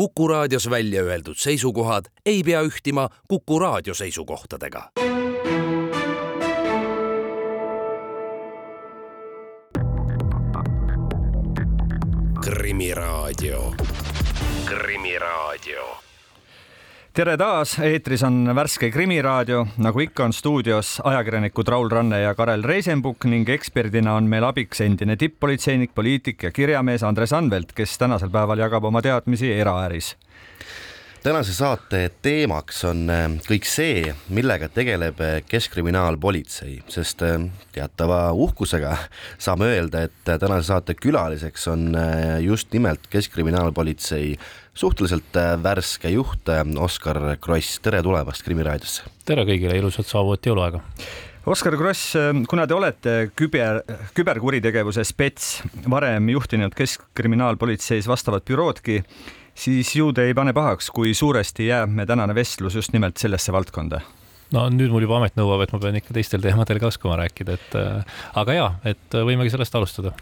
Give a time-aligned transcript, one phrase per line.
[0.00, 4.90] Kuku raadios välja öeldud seisukohad ei pea ühtima Kuku raadio seisukohtadega.
[12.40, 13.74] krimiraadio,
[14.64, 16.09] Krimiraadio
[17.10, 22.62] tere taas, eetris on värske Krimiraadio, nagu ikka on stuudios ajakirjanikud Raul Ranne ja Karel
[22.62, 28.30] Reisenbuk ning eksperdina on meil abiks endine tipp-politseinik, poliitik ja kirjamees Andres Anvelt, kes tänasel
[28.30, 30.14] päeval jagab oma teadmisi eraäris
[31.22, 37.36] tänase saate teemaks on äh, kõik see, millega tegeleb äh, Keskkriminaalpolitsei, sest äh,
[37.74, 38.94] teatava uhkusega
[39.44, 41.90] saame öelda, et tänase saate külaliseks on
[42.44, 44.36] just nimelt Keskkriminaalpolitsei
[44.74, 46.48] suhteliselt värske juht
[46.80, 49.10] Oskar Kross, tere tulemast Krimiraadiosse!
[49.28, 50.80] tere kõigile, ilusat saabuvat jõuluaega!
[51.50, 52.14] Oskar Kross,
[52.48, 53.80] kuna te olete küber,
[54.16, 59.00] küberkuritegevuse spets, varem juhtinud Keskkriminaalpolitseis vastavat büroodki,
[59.54, 63.52] siis ju te ei pane pahaks, kui suuresti jääb me tänane vestlus just nimelt sellesse
[63.52, 64.00] valdkonda
[64.54, 67.56] no nüüd mul juba amet nõuab, et ma pean ikka teistel teemadel ka oskama rääkida,
[67.58, 70.14] et äh, aga ja, et võimegi sellest alustada.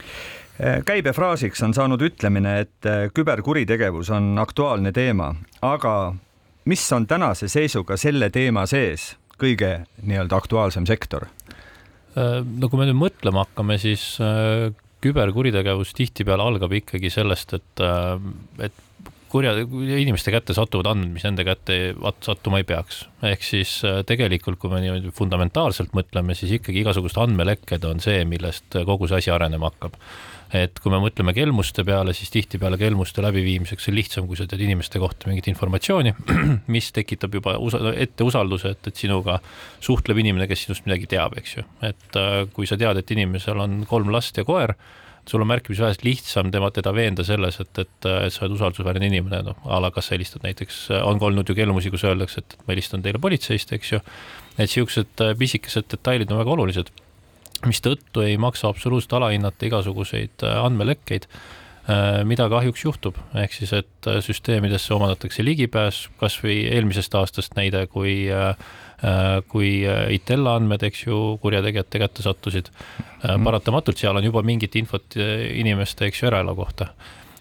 [0.59, 5.33] Äh, käibefraasiks on saanud ütlemine, et äh, küberkuritegevus on aktuaalne teema,
[5.65, 5.95] aga
[6.69, 11.29] mis on tänase seisuga selle teema sees kõige nii-öelda aktuaalsem sektor?
[12.19, 14.17] no kui me nüüd mõtlema hakkame, siis
[15.05, 17.83] küberkuritegevus tihtipeale algab ikkagi sellest, et,
[18.65, 18.81] et
[19.29, 19.53] kurja,
[19.99, 21.77] inimeste kätte satuvad andmed, mis nende kätte
[22.25, 23.05] sattuma ei peaks.
[23.25, 28.25] ehk siis äh, tegelikult, kui me niimoodi fundamentaalselt mõtleme, siis ikkagi igasugused andmelekked on see,
[28.29, 29.97] millest kogu see asi arenema hakkab.
[30.55, 34.63] et kui me mõtleme kelmuste peale, siis tihtipeale kelmuste läbiviimiseks on lihtsam, kui sa tead
[34.65, 36.15] inimeste kohta mingit informatsiooni,
[36.75, 39.43] mis tekitab juba usa-, ette usalduse, et, et sinuga
[39.85, 41.67] suhtleb inimene, kes sinust midagi teab, eks ju.
[41.85, 44.77] et äh, kui sa tead, et inimesel on kolm last ja koer
[45.29, 49.43] sul on märkimisväärselt lihtsam tema, teda veenda selles, et, et, et sa oled usaldusväärne inimene,
[49.47, 52.57] noh a la kas sa helistad näiteks, on ka olnud ju kelmusi, kus öeldakse, et
[52.65, 54.01] ma helistan teile politseist, eks ju.
[54.59, 56.91] et siuksed äh, pisikesed detailid on väga olulised,
[57.67, 64.11] mistõttu ei maksa absoluutselt alahinnata igasuguseid äh, andmelekkeid äh, mida kahjuks juhtub, ehk siis, et
[64.25, 68.55] süsteemidesse omandatakse ligipääs, kasvõi eelmisest aastast näide, kui äh,
[69.49, 73.05] kui äh, Itella andmed, eks ju, kurjategijate kätte sattusid mm.
[73.23, 73.45] -hmm.
[73.45, 75.17] paratamatult seal on juba mingit infot
[75.51, 76.89] inimeste, eks ju, eraelu kohta.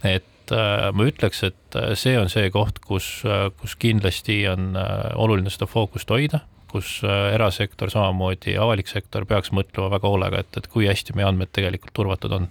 [0.03, 0.51] et
[0.94, 3.23] ma ütleks, et see on see koht, kus,
[3.59, 4.78] kus kindlasti on
[5.16, 6.40] oluline seda fookust hoida,
[6.72, 7.01] kus
[7.34, 11.94] erasektor, samamoodi avalik sektor peaks mõtlema väga hoolega, et, et kui hästi meie andmed tegelikult
[11.94, 12.47] turvatud on.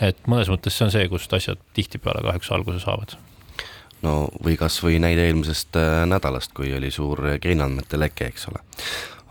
[0.00, 3.18] et mõnes mõttes see on see, kust asjad tihtipeale kahjuks alguse saavad
[4.04, 8.62] no või kasvõi näide eelmisest äh, nädalast, kui oli suur geeniandmete leke, eks ole.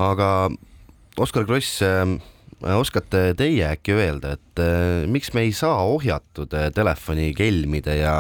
[0.03, 0.29] aga
[1.21, 2.15] Oskar Kross, äh,
[2.75, 8.15] oskate teie äkki öelda, et äh, miks me ei saa ohjatud telefonikelmide ja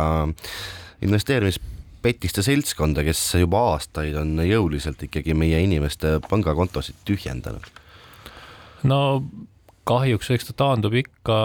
[1.05, 7.73] investeerimispetiste seltskonda, kes juba aastaid on jõuliselt ikkagi meie inimeste pangakontosid tühjendanud?
[8.85, 9.01] no
[9.85, 11.37] kahjuks eks ta taandub ikka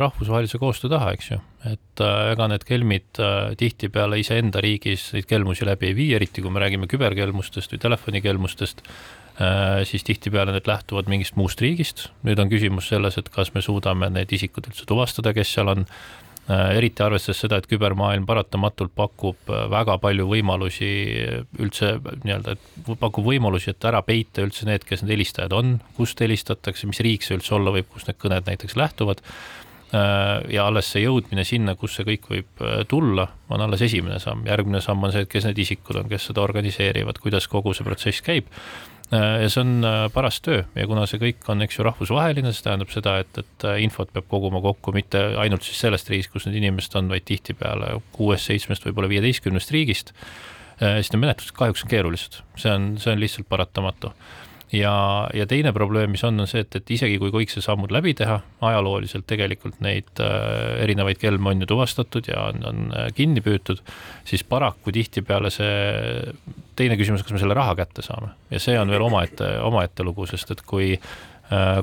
[0.00, 1.38] rahvusvahelise koostöö taha, eks ju,
[1.70, 6.44] et äh, ega need kelmid äh, tihtipeale iseenda riigis neid kelmusi läbi ei vii, eriti
[6.44, 12.08] kui me räägime küberkelmustest või telefonikelmustest äh,, siis tihtipeale need lähtuvad mingist muust riigist.
[12.26, 15.86] nüüd on küsimus selles, et kas me suudame need isikud üldse tuvastada, kes seal on
[16.48, 20.90] eriti arvestades seda, et kübermaailm paratamatult pakub äh, väga palju võimalusi
[21.60, 26.20] üldse nii-öelda, et pakub võimalusi, et ära peita üldse need, kes need helistajad on, kust
[26.24, 29.22] helistatakse, mis riik see üldse olla võib, kust need kõned näiteks lähtuvad.
[29.90, 34.46] Äh, ja alles see jõudmine sinna, kus see kõik võib tulla, on alles esimene samm,
[34.48, 37.86] järgmine samm on see, et kes need isikud on, kes seda organiseerivad, kuidas kogu see
[37.86, 40.62] protsess käib Äh, ja see on äh, paras töö.
[40.78, 44.12] Ja kuna see kõik on, eks ju, rahvusvaheline, see tähendab seda, et, et äh, infot
[44.14, 48.86] peab koguma kokku mitte ainult siis sellest riigist, kus need inimesed on, vaid tihtipeale kuuest-seitsmest,
[48.86, 50.14] võib-olla viieteistkümnest riigist,
[50.80, 54.14] siis need menetlused kahjuks on keerulised, see on, see on lihtsalt paratamatu
[54.72, 54.94] ja,
[55.34, 58.14] ja teine probleem, mis on, on see, et, et isegi kui kõik see sammud läbi
[58.18, 63.42] teha, ajalooliselt tegelikult neid äh, erinevaid kelme on ju tuvastatud ja on, on äh, kinni
[63.44, 63.82] püütud,
[64.28, 65.74] siis paraku tihtipeale see
[66.78, 68.32] teine küsimus, kas me selle raha kätte saame?
[68.52, 70.94] Ja see on veel omaette, omaette lugu, sest et kui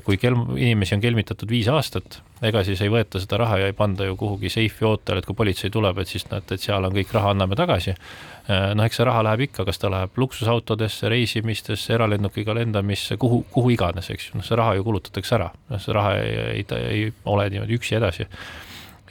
[0.03, 3.75] kui kelm, inimesi on kelmitatud viis aastat, ega siis ei võeta seda raha ja ei
[3.75, 6.95] panda ju kuhugi seifi ootele, et kui politsei tuleb, et siis näete, et seal on
[6.95, 7.97] kõik raha, anname tagasi.
[8.47, 13.41] Äh, noh, eks see raha läheb ikka, kas ta läheb luksusautodesse, reisimistesse, eralennukiga lendamisse, kuhu,
[13.51, 17.05] kuhu iganes, eks ju, noh, see raha ju kulutatakse ära, see raha ei, ei, ei
[17.27, 18.29] ole niimoodi üksi edasi.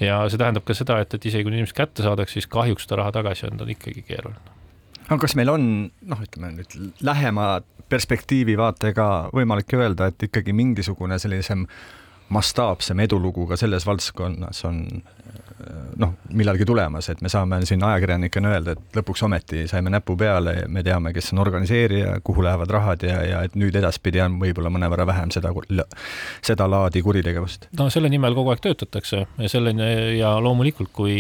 [0.01, 3.03] Ja see tähendab ka seda, et, et isegi kui inimesed kätte saadakse, siis kahjuks seda
[3.03, 4.57] raha tagasi anda on ikkagi keeruline.
[5.07, 5.67] Aga kas meil on
[6.09, 11.67] noh, ütleme nüüd lähema perspektiivi vaatega võimalik öelda, et ikkagi mingisugune sellisem
[12.29, 14.83] mastaapsem edulugu ka selles valdkonnas on
[15.97, 20.67] noh, millalgi tulemas, et me saame siin ajakirjanikena öelda, et lõpuks ometi saime näpu peale
[20.69, 24.73] me teame, kes on organiseerija, kuhu lähevad rahad ja, ja et nüüd edaspidi on võib-olla
[24.75, 25.53] mõnevõrra vähem seda,
[26.45, 27.71] seda laadi kuritegevust.
[27.79, 31.17] no selle nimel kogu aeg töötatakse ja selleni ja loomulikult, kui,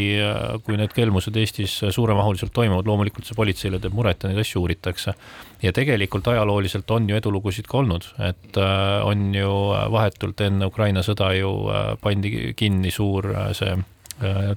[0.69, 5.17] kui need kelmused Eestis suuremahuliselt toimuvad, loomulikult see politseile teeb muret ja neid asju uuritakse.
[5.63, 9.53] ja tegelikult ajalooliselt on ju edulugusid ka olnud, et äh, on ju
[9.97, 13.96] vahetult enne Ukraina sõda ju äh, pandi kinni suur äh, see Äh,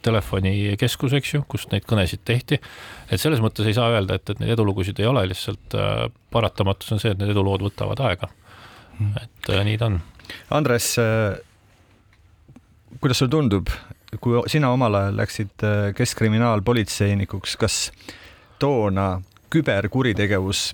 [0.01, 2.59] telefonikeskus, eks ju, kus neid kõnesid tehti.
[3.11, 6.93] et selles mõttes ei saa öelda, et, et neid edulugusid ei ole, lihtsalt äh, paratamatus
[6.95, 8.29] on see, et need edulood võtavad aega.
[8.97, 9.13] Hmm.
[9.19, 9.99] et äh, nii ta on.
[10.53, 10.93] Andres,
[13.01, 13.71] kuidas sulle tundub,
[14.21, 15.65] kui sina omal ajal läksid
[15.97, 17.79] keskkriminaalpolitseinikuks, kas
[18.61, 19.15] toona
[19.49, 20.69] küberkuritegevus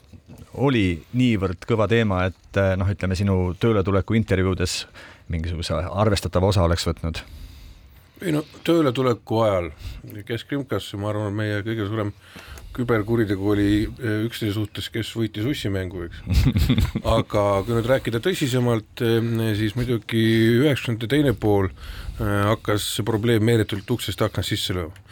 [0.60, 4.84] oli niivõrd kõva teema, et noh, ütleme sinu tööletuleku intervjuudes
[5.32, 7.24] mingisuguse arvestatava osa oleks võtnud?
[8.24, 9.72] Ei no tööletuleku ajal
[10.26, 12.14] Keskkrimkasse, ma arvan, meie kõige suurem
[12.76, 16.24] küberkuritegu oli eh, üksteise suhtes, kes võitis ussimängu, eks.
[17.18, 19.30] aga kui nüüd rääkida tõsisemalt, eh,
[19.60, 20.24] siis muidugi
[20.62, 25.06] üheksakümnendate teine pool eh, hakkas see probleem meeletult uksest aknast sisse lööma.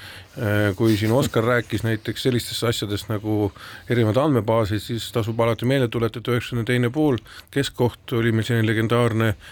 [0.74, 3.52] kui siin Oskar rääkis näiteks sellistest asjadest nagu
[3.86, 7.20] erinevad andmebaasid, siis tasub alati meelde tuletada, üheksakümne teine pool,
[7.54, 9.52] keskkoht oli meil selline legendaarne äh,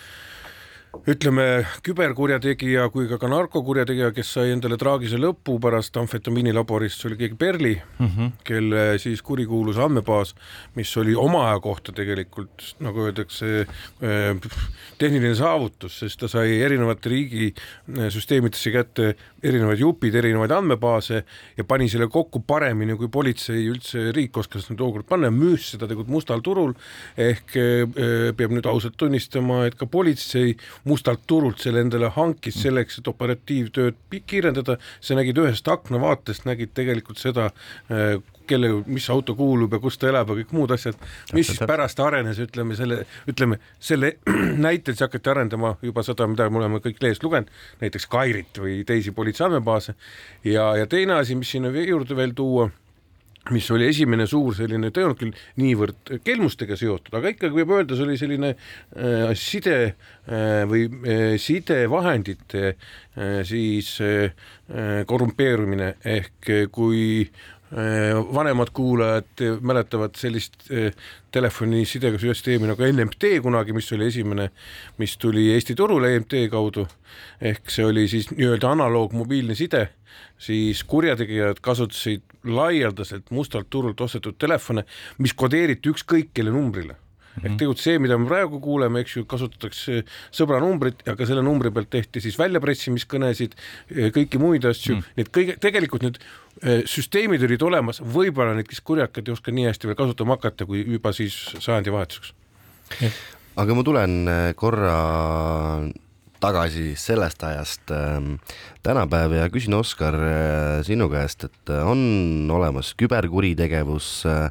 [1.08, 7.18] ütleme, küberkurjategija kui ka, ka narkokurjategija, kes sai endale traagilise lõpu pärast amfetamiinilaborist, see oli
[7.22, 8.32] keegi Perli mm, -hmm.
[8.44, 10.36] kelle siis kurikuulus andmebaas,
[10.76, 13.66] mis oli oma aja kohta tegelikult nagu öeldakse,
[14.02, 14.50] eh,
[14.98, 21.24] tehniline saavutus, sest ta sai erinevate riigisüsteemidesse eh, kätte erinevaid jupid, erinevaid andmebaase
[21.58, 25.88] ja pani selle kokku paremini, kui politsei üldse riik oskas tookord panna ja müüs seda
[25.88, 26.74] tegelikult mustal turul.
[27.18, 27.88] ehk eh,
[28.38, 33.98] peab nüüd ausalt tunnistama, et ka politsei mustalt turult selle endale hankis selleks, et operatiivtööd
[34.28, 37.52] kiirendada, sa nägid ühest aknavaatest, nägid tegelikult seda,
[37.92, 38.18] äh,
[38.52, 40.98] kelle, mis auto kuulub ja kus ta elab ja kõik muud asjad,
[41.36, 44.16] mis siis pärast arenes, ütleme selle, ütleme selle
[44.66, 47.52] näitel siis hakati arendama juba seda, mida me oleme kõik lehest lugenud,
[47.84, 49.96] näiteks Kairit või teisi politsei andmebaase
[50.48, 52.70] ja, ja teine asi, mis sinna juurde veel tuua
[53.50, 57.74] mis oli esimene suur selline, ta ei olnud küll niivõrd kelmustega seotud, aga ikkagi võib
[57.74, 64.54] öelda, see oli selline äh, side äh, või äh, sidevahendite äh, siis äh,
[65.10, 65.96] korrumpeerumine.
[66.06, 67.52] Ehk äh, kui äh,
[68.34, 70.92] vanemad kuulajad mäletavad sellist äh,
[71.32, 74.50] telefonisidega süsteemi nagu NMT kunagi, mis oli esimene,
[75.00, 76.88] mis tuli Eesti turule EMT kaudu.
[77.42, 79.88] Ehk see oli siis nii-öelda analoog mobiilne side.
[80.42, 84.84] Siis kurjategijad kasutasid laialdaselt mustalt turult ostetud telefone,
[85.18, 86.98] mis kodeeriti ükskõik kelle numbrile
[87.32, 87.46] -hmm.
[87.46, 90.04] ehk tegelikult see, mida me praegu kuuleme, eks ju, kasutatakse
[90.36, 93.56] sõbra numbrit ja ka selle numbri pealt tehti siis väljapressimiskõnesid,
[94.16, 95.18] kõiki muid asju mm, -hmm.
[95.18, 99.52] nii et kõige, tegelikult need eh, süsteemid olid olemas, võib-olla neid, kes kurjakad ei oska
[99.52, 102.34] nii hästi veel kasutama hakata, kui juba siis sajandivahetuseks.
[103.56, 104.98] aga ma tulen eh, korra
[106.42, 108.18] tagasi sellest ajast äh,
[108.84, 110.16] tänapäeva ja küsin, Oskar
[110.84, 114.50] sinu käest, et on olemas küberkuritegevus äh,,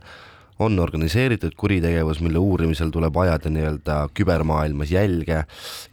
[0.60, 5.44] on organiseeritud kuritegevus, mille uurimisel tuleb ajada nii-öelda kübermaailmas jälge,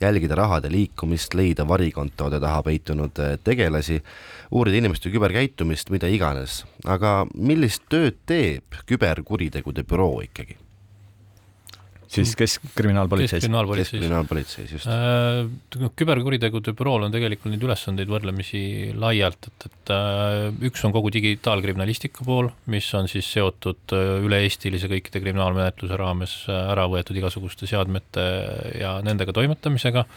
[0.01, 4.01] jälgida rahade liikumist, leida varikontode taha peitunud äh, tegelasi,
[4.51, 6.65] uurida inimeste küberkäitumist, mida iganes.
[6.85, 10.59] aga millist tööd teeb küberkuritegude büroo ikkagi?
[12.11, 13.43] Siis Keskkriminaalpolitseis?
[13.43, 15.89] keskkriminaalpolitseis, just äh,.
[15.99, 18.61] küberkuritegude bürool on tegelikult neid ülesandeid võrdlemisi
[18.97, 24.89] laialt, et, et äh, üks on kogu digitaalkriminalistika pool, mis on siis seotud äh, üle-eestilise
[24.91, 28.27] kõikide kriminaalmenetluse raames äh, ära võetud igasuguste seadmete
[28.79, 30.07] ja nendega toimetamisega,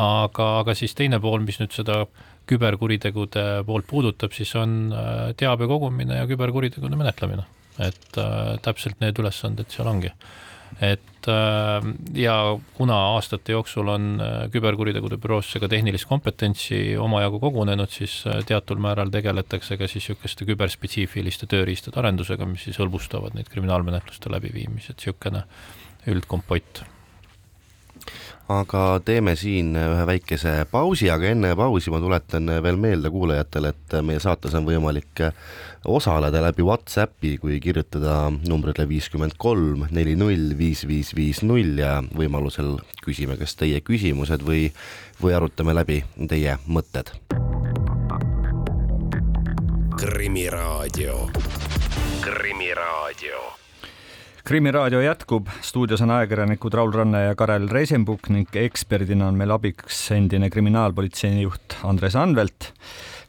[0.00, 2.04] aga, aga siis teine pool, mis nüüd seda
[2.50, 7.46] küberkuritegude poolt puudutab, siis on äh, teabe kogumine ja küberkuritegude menetlemine.
[7.80, 10.10] et äh, täpselt need ülesanded seal ongi
[10.80, 12.36] et äh, ja
[12.76, 18.80] kuna aastate jooksul on äh, küberkuritegude büroosse ka tehnilist kompetentsi omajagu kogunenud, siis äh, teatud
[18.82, 25.04] määral tegeletakse ka siis niisuguste küberspetsiifiliste tööriistade arendusega, mis siis hõlbustavad neid kriminaalmenetluste läbiviimisi, et
[25.04, 25.44] niisugune
[26.10, 26.84] üldkompott
[28.50, 33.96] aga teeme siin ühe väikese pausi, aga enne pausi ma tuletan veel meelde kuulajatele, et
[34.06, 35.22] meie saates on võimalik
[35.86, 38.16] osaleda läbi Whatsappi, kui kirjutada
[38.48, 44.42] numbrile viiskümmend kolm neli null viis viis viis null ja võimalusel küsime kas teie küsimused
[44.46, 44.66] või,
[45.22, 47.14] või arutame läbi teie mõtted.
[50.00, 51.28] krimiraadio,
[52.24, 53.59] Krimiraadio
[54.50, 60.00] krimiraadio jätkub, stuudios on ajakirjanikud Raul Ranne ja Karel Reisenbuk ning eksperdina on meil abiks
[60.16, 62.72] endine kriminaalpolitsei juht Andres Anvelt.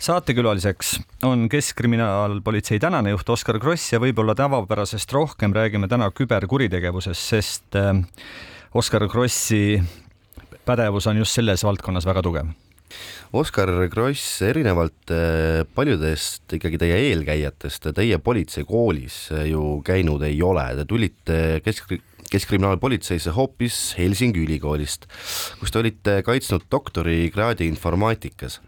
[0.02, 0.96] saatekülaliseks
[1.30, 8.02] on Keskkriminaalpolitsei tänane juht Oskar Kross ja võib-olla tavapärasest rohkem räägime täna küberkuritegevusest, sest äh,
[8.74, 9.78] Oskar Krossi
[10.66, 12.50] pädevus on just selles valdkonnas väga tugev
[13.32, 20.66] Oskar Kross, erinevalt äh, paljudest ikkagi teie eelkäijatest, teie politseikoolis äh, ju käinud ei ole,
[20.76, 21.94] te tulite kesk,
[22.32, 25.08] keskkriminaalpolitseisse hoopis Helsingi ülikoolist,
[25.60, 28.60] kus te olite kaitsnud doktorikraadi informaatikas.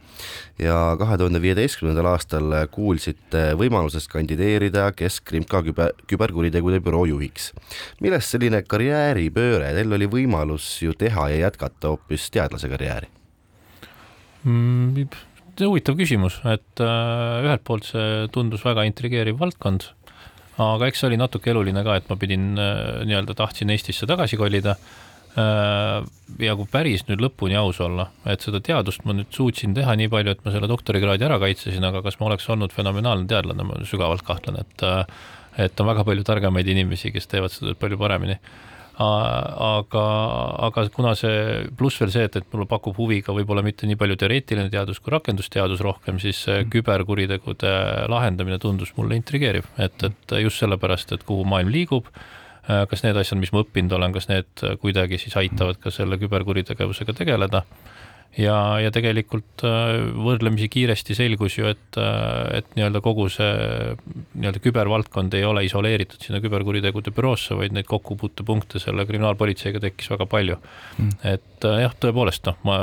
[0.62, 7.51] Ja kahe tuhande viieteistkümnendal aastal kuulsite võimalusest kandideerida Keskkrimka küber, küberkuritegude büroo juhiks.
[8.00, 13.12] millest selline karjääripööre, teil oli võimalus ju teha ja jätkata hoopis teadlase karjääri
[14.44, 15.06] mm,?
[15.62, 19.86] huvitav küsimus, et äh, ühelt poolt see tundus väga intrigeeriv valdkond,
[20.62, 24.40] aga eks see oli natuke eluline ka, et ma pidin äh, nii-öelda tahtsin Eestisse tagasi
[24.42, 24.74] kolida
[25.38, 26.02] äh,.
[26.42, 30.10] ja kui päris nüüd lõpuni aus olla, et seda teadust ma nüüd suutsin teha nii
[30.14, 33.82] palju, et ma selle doktorikraadi ära kaitsesin, aga kas ma oleks olnud fenomenaalne teadlane, ma
[33.90, 34.90] sügavalt kahtlen, et
[35.54, 38.40] et on väga palju targemaid inimesi, kes teevad seda palju paremini
[39.02, 40.04] aga,
[40.68, 43.98] aga kuna see, pluss veel see, et, et mulle pakub huvi ka võib-olla mitte nii
[43.98, 46.70] palju teoreetiline teadus kui rakendusteadus rohkem, siis mm.
[46.74, 47.74] küberkuritegude
[48.14, 52.12] lahendamine tundus mulle intrigeeriv, et, et just sellepärast, et kuhu maailm liigub,
[52.64, 57.18] kas need asjad, mis ma õppinud olen, kas need kuidagi siis aitavad ka selle küberkuritegevusega
[57.18, 57.66] tegeleda
[58.40, 63.50] ja, ja tegelikult äh, võrdlemisi kiiresti selgus ju, et, äh, et nii-öelda kogu see
[64.34, 70.28] nii-öelda kübervaldkond ei ole isoleeritud sinna küberkuritegude büroosse, vaid neid kokkupuutepunkte selle kriminaalpolitseiga tekkis väga
[70.30, 71.20] palju mm..
[71.34, 72.80] et äh, jah, tõepoolest noh, ma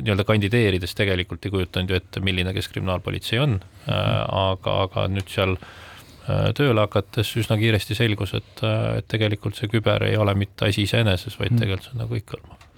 [0.00, 5.58] nii-öelda kandideerides tegelikult ei kujutanud ju ette, milline keskkriminaalpolitsei on mm., aga, aga nüüd seal
[6.56, 11.36] tööle hakates üsna kiiresti selgus, et, et tegelikult see küber ei ole mitte asi iseeneses,
[11.36, 11.60] vaid mm.
[11.60, 12.68] tegelikult see on nagu kõikehõlmav.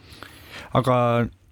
[0.82, 0.96] aga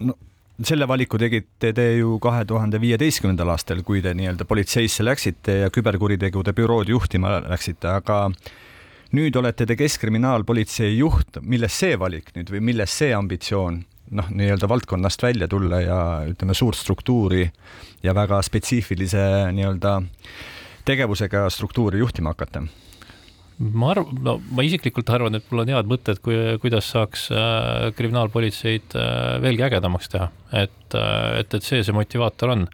[0.02, 0.16] no
[0.62, 5.72] selle valiku tegite te ju kahe tuhande viieteistkümnendal aastal, kui te nii-öelda politseisse läksite ja
[5.74, 8.28] küberkuritegude bürood juhtima läksite, aga
[9.14, 13.82] nüüd olete te Keskkriminaalpolitsei juht, milles see valik nüüd või milles see ambitsioon
[14.14, 15.98] noh, nii-öelda valdkonnast välja tulla ja
[16.30, 17.48] ütleme, suurt struktuuri
[18.04, 19.98] ja väga spetsiifilise nii-öelda
[20.86, 22.66] tegevusega struktuuri juhtima hakata?
[23.58, 27.90] Ma arvan, no ma isiklikult arvan, et mul on head mõtted, kui, kuidas saaks äh,
[27.98, 30.30] kriminaalpolitseid äh, veelgi ägedamaks teha,
[30.64, 32.66] et äh,, et, et see see motivaator on.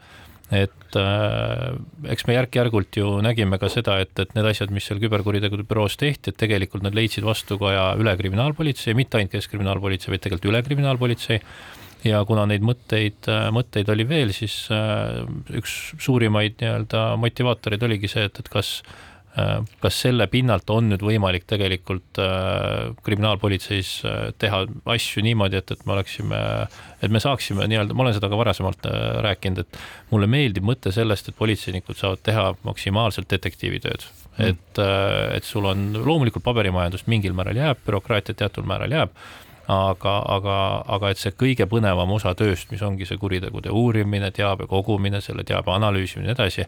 [0.51, 1.67] et äh,
[2.11, 5.95] eks me järk-järgult ju nägime ka seda, et, et need asjad, mis seal küberkuritegude büroos
[6.01, 11.39] tehti, et tegelikult nad leidsid vastukaja üle kriminaalpolitsei, mitte ainult keskkriminaalpolitsei, vaid tegelikult üle kriminaalpolitsei
[12.09, 15.21] ja kuna neid mõtteid, äh, mõtteid oli veel, siis äh,
[15.61, 18.79] üks suurimaid nii-öelda motivaatoreid oligi see, et, et kas
[19.81, 25.85] kas selle pinnalt on nüüd võimalik tegelikult äh, kriminaalpolitseis äh, teha asju niimoodi, et, et
[25.87, 26.41] me oleksime,
[26.99, 28.97] et me saaksime nii-öelda, ma olen seda ka varasemalt äh,
[29.27, 29.79] rääkinud, et
[30.11, 34.09] mulle meeldib mõte sellest, et politseinikud saavad teha maksimaalselt detektiivitööd.
[34.31, 34.51] Mm..
[34.51, 39.15] et, äh, et sul on loomulikult paberimajandust mingil määral jääb, bürokraatiat teatud määral jääb
[39.71, 40.57] aga, aga,
[40.97, 45.45] aga et see kõige põnevam osa tööst, mis ongi see kuritegude uurimine, teabe kogumine, selle
[45.47, 46.67] teabe analüüsimine ja nii edasi,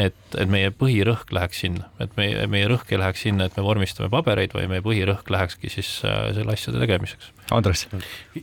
[0.00, 3.66] et, et meie põhirõhk läheks sinna, et meie, meie rõhk ei läheks sinna, et me
[3.66, 7.32] vormistame pabereid, vaid meie põhirõhk lähekski siis äh, selle asjade tegemiseks.
[7.54, 7.86] Andres.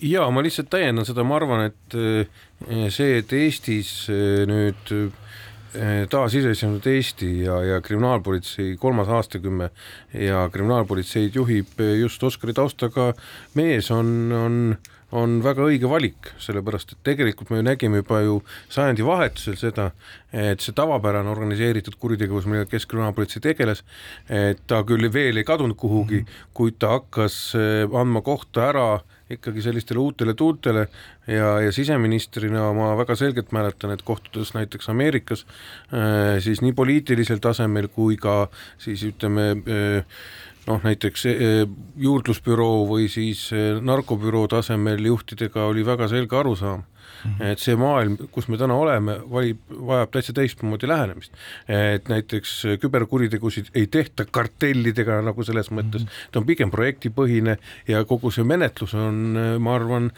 [0.01, 4.95] ja ma lihtsalt täiendan seda, ma arvan, et äh, see, et Eestis äh, nüüd
[6.09, 9.69] taasiseseisvunud Eesti ja, ja kriminaalpolitsei kolmas aastakümme
[10.13, 13.13] ja kriminaalpolitseid juhib eh, just Oskari taustaga
[13.55, 14.57] mees, on, on,
[15.11, 18.41] on väga õige valik, sellepärast et tegelikult me ju nägime juba ju
[18.73, 19.91] sajandivahetusel seda,
[20.33, 23.85] et see tavapärane organiseeritud kuritegevus, millega Keskkriminaalpolitsei tegeles,
[24.27, 26.45] et ta küll veel ei kadunud kuhugi, mhm.
[26.57, 28.87] kuid ta hakkas eh, andma kohta ära
[29.37, 30.87] ikkagi sellistele uutele tuultele
[31.27, 37.41] ja, ja siseministrina ma väga selgelt mäletan, et kohtudes näiteks Ameerikas äh, siis nii poliitilisel
[37.43, 38.45] tasemel kui ka
[38.81, 40.21] siis ütleme äh,
[40.67, 41.65] noh, näiteks äh,
[41.97, 43.49] juurdlusbüroo või siis
[43.81, 46.85] narkobüroo tasemel juhtidega oli väga selge arusaam.
[47.39, 51.33] Et see maailm, kus me täna oleme, valib, vajab täitsa teistmoodi lähenemist.
[51.67, 56.29] et näiteks küberkuritegusid ei tehta kartellidega nagu selles mõttes -hmm.
[56.31, 60.11] ta on pigem projektipõhine ja kogu see menetlus on, ma arvan,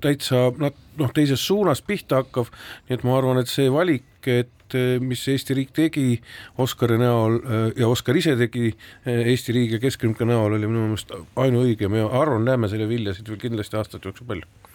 [0.00, 0.52] täitsa
[0.98, 2.52] noh, teises suunas pihta hakkav,
[2.88, 6.20] nii et ma arvan, et see valik, et mis Eesti riik tegi
[6.60, 7.38] Oskari näol
[7.78, 8.72] ja Oskar ise tegi
[9.06, 13.40] Eesti riigi ja Keskkriminka näol, oli minu meelest ainuõige, ma arvan, näeme selle viljasid veel
[13.40, 14.68] kindlasti aastate jooksul palju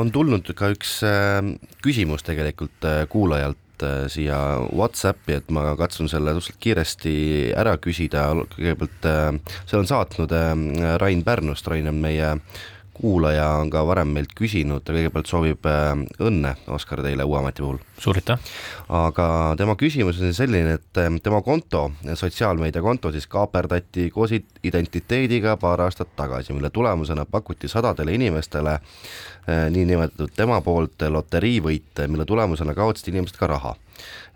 [0.00, 1.40] on tulnud ka üks äh,
[1.84, 4.38] küsimus tegelikult äh, kuulajalt äh, siia
[4.72, 7.14] Whatsappi, et ma katsun selle suhteliselt kiiresti
[7.58, 9.08] ära küsida, kõigepealt
[9.68, 10.34] selle on saatnud
[11.02, 12.34] Rain Pärnust, Rain on meie
[13.00, 15.66] kuulaja on ka varem meilt küsinud, ta kõigepealt soovib
[16.20, 17.80] õnne, Oskar, teile uue ameti puhul.
[17.98, 18.52] suur aitäh!
[18.88, 19.26] aga
[19.58, 26.52] tema küsimus on selline, et tema konto, sotsiaalmeediakonto siis kaaperdati koos identiteediga paar aastat tagasi,
[26.52, 28.78] mille tulemusena pakuti sadadele inimestele
[29.48, 33.72] Äh, niinimetatud tema poolt loteriivõite, mille tulemusena kaotasid inimesed ka raha.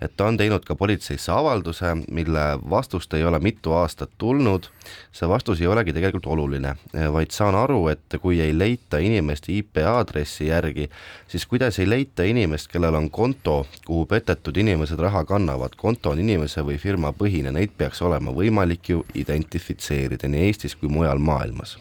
[0.02, 4.66] Et ta on teinud ka politseisse avalduse, mille vastust ei ole mitu aastat tulnud,
[5.14, 6.74] see vastus ei olegi tegelikult oluline,
[7.14, 10.88] vaid saan aru, et kui ei leita inimest IP aadressi järgi,
[11.30, 16.22] siis kuidas ei leita inimest, kellel on konto, kuhu petetud inimesed raha kannavad, konto on
[16.22, 21.78] inimese või firma põhine, neid peaks olema võimalik ju identifitseerida nii Eestis kui mujal maailmas.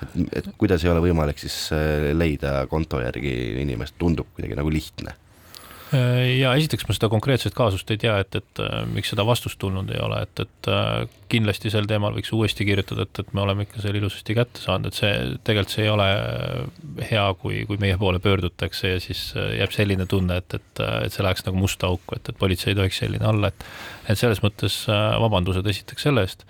[0.00, 4.72] Et, et kuidas ei ole võimalik siis äh, leida konto järgi inimest, tundub kuidagi nagu
[4.72, 5.12] lihtne
[6.40, 9.90] ja esiteks ma seda konkreetset kaasust ei tea, et, et äh, miks seda vastust tulnud
[9.90, 10.70] ei ole, et, et
[11.32, 14.90] kindlasti sel teemal võiks uuesti kirjutada, et, et me oleme ikka selle ilusasti kätte saanud,
[14.90, 15.12] et see
[15.46, 16.08] tegelikult see ei ole
[17.10, 21.26] hea, kui, kui meie poole pöördutakse ja siis jääb selline tunne, et, et, et see
[21.26, 23.68] läheks nagu musta auku, et, et politsei ei tohiks selline olla, et
[24.10, 26.46] et selles mõttes vabandused esiteks selle eest.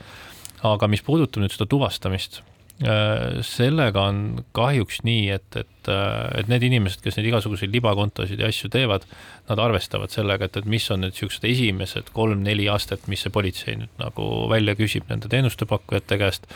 [0.64, 2.50] aga mis puudutab nüüd seda tuvastamist Äh,
[2.80, 4.20] sellega on
[4.56, 9.04] kahjuks nii, et, et, äh, et need inimesed, kes neid igasuguseid libakontosid ja asju teevad,
[9.50, 13.76] nad arvestavad sellega, et, et mis on need niisugused esimesed kolm-neli astet, mis see politsei
[13.82, 16.49] nüüd nagu välja küsib nende teenustepakkujate käest.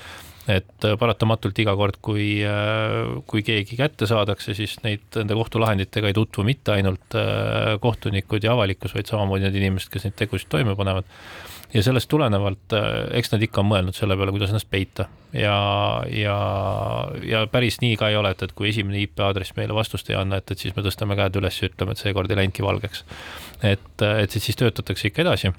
[0.48, 2.28] Et äh, paratamatult iga kord, kui,
[3.28, 7.16] kui keegi kätte saadakse, siis neid, nende kohtulahenditega ei tutvu mitte ainult
[7.84, 11.08] kohtunikud ja avalikkus, vaid samamoodi need inimesed, kes neid tegusid toime panevad
[11.74, 12.88] ja sellest tulenevalt, äh,
[13.18, 15.56] eks nad ikka on mõelnud selle peale, kuidas ennast peita ja,
[16.14, 16.36] ja,
[17.26, 20.18] ja päris nii ka ei ole, et, et kui esimene IP aadress meile vastust ei
[20.18, 23.04] anna, et, et siis me tõstame käed üles ja ütleme, et seekord ei läinudki valgeks.
[23.62, 25.52] et, et siis töötatakse ikka edasi.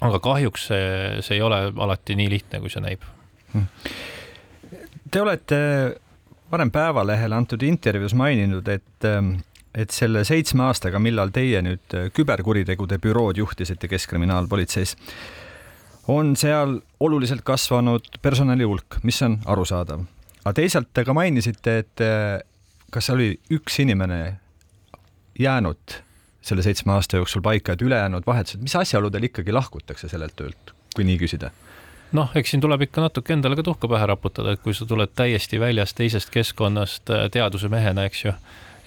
[0.00, 3.08] aga kahjuks see, see ei ole alati nii lihtne, kui see näib.
[5.10, 5.58] Te olete
[6.52, 9.08] varem Päevalehele antud intervjuus maininud, et
[9.74, 14.96] et selle seitsme aastaga, millal teie nüüd küberkuritegude bürood juhtisite Keskkriminaalpolitseis,
[16.08, 20.04] on seal oluliselt kasvanud personali hulk, mis on arusaadav.
[20.44, 22.40] aga teisalt te ka mainisite, et eh,
[22.90, 24.38] kas oli üks inimene
[25.38, 25.98] jäänud
[26.40, 31.04] selle seitsme aasta jooksul paika, et ülejäänud vahetused, mis asjaoludel ikkagi lahkutakse sellelt töölt, kui
[31.04, 31.52] nii küsida?
[32.12, 35.12] noh, eks siin tuleb ikka natuke endale ka tuhka pähe raputada, et kui sa tuled
[35.14, 38.32] täiesti väljast teisest keskkonnast eh, teaduse mehena, eks ju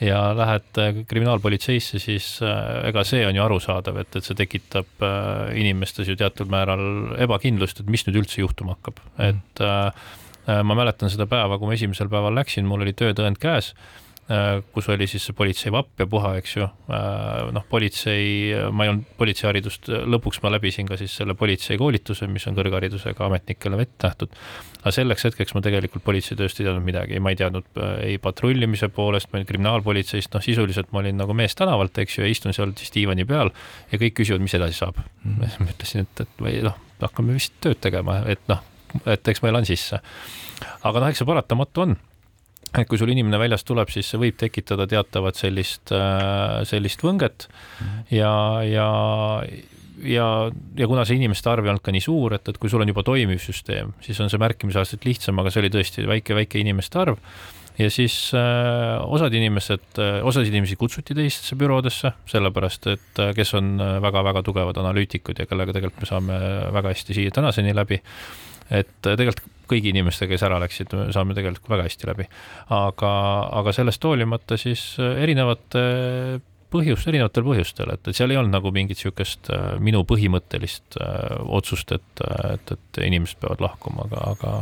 [0.01, 5.05] ja lähed äh, kriminaalpolitseisse, siis äh, ega see on ju arusaadav, et, et see tekitab
[5.05, 9.65] äh, inimestes ju teatud määral ebakindlust, et mis nüüd üldse juhtuma hakkab mm., et
[10.65, 13.75] ma mäletan seda päeva, kui ma esimesel päeval läksin, mul oli töötõend käes
[14.71, 16.65] kus oli siis see politsei vapp ja puha, eks ju.
[16.93, 22.45] Äh, noh, politsei, ma ei olnud politseiharidust, lõpuks ma läbisin ka siis selle politseikoolituse, mis
[22.47, 24.37] on kõrgharidusega ametnikele ette nähtud.
[24.81, 28.89] aga selleks hetkeks ma tegelikult politseitööst ei teadnud midagi, ma ei teadnud äh, ei patrullimise
[28.93, 32.55] poolest, ma olin kriminaalpolitseist, noh, sisuliselt ma olin nagu mees tänavalt, eks ju, ja istun
[32.55, 33.51] seal siis diivani peal
[33.91, 35.33] ja kõik küsivad, mis edasi saab mm.
[35.33, 35.57] -hmm.
[35.65, 38.63] ma ütlesin, et, et või noh, hakkame vist tööd tegema, et noh,
[39.05, 39.99] et eks ma elan sisse.
[40.83, 41.97] aga noh, eks see paratamatu on
[42.79, 47.47] et kui sul inimene väljast tuleb, siis see võib tekitada teatavat sellist, äh, sellist võnget.
[48.13, 48.89] Ja, ja,
[50.07, 50.27] ja,
[50.79, 52.91] ja kuna see inimeste arv ei olnud ka nii suur, et, et kui sul on
[52.91, 57.19] juba toimiv süsteem, siis on see märkimisväärselt lihtsam, aga see oli tõesti väike-väike inimeste arv.
[57.79, 63.55] Ja siis äh, osad inimesed äh,, osasid inimesi kutsuti teistesse büroodesse, sellepärast et äh, kes
[63.57, 66.39] on väga-väga tugevad analüütikud ja kellega tegelikult me saame
[66.75, 68.01] väga hästi siia tänaseni läbi
[68.71, 72.25] et äh, tegelikult kõigi inimestega, kes ära läksid, saame tegelikult väga hästi läbi.
[72.75, 73.11] aga,
[73.61, 75.83] aga sellest hoolimata siis äh, erinevate
[76.71, 80.99] põhjust, erinevatel põhjustel, et, et seal ei olnud nagu mingit niisugust äh, minu põhimõttelist
[81.47, 84.53] otsust, et, et, et inimesed peavad lahkuma, aga, aga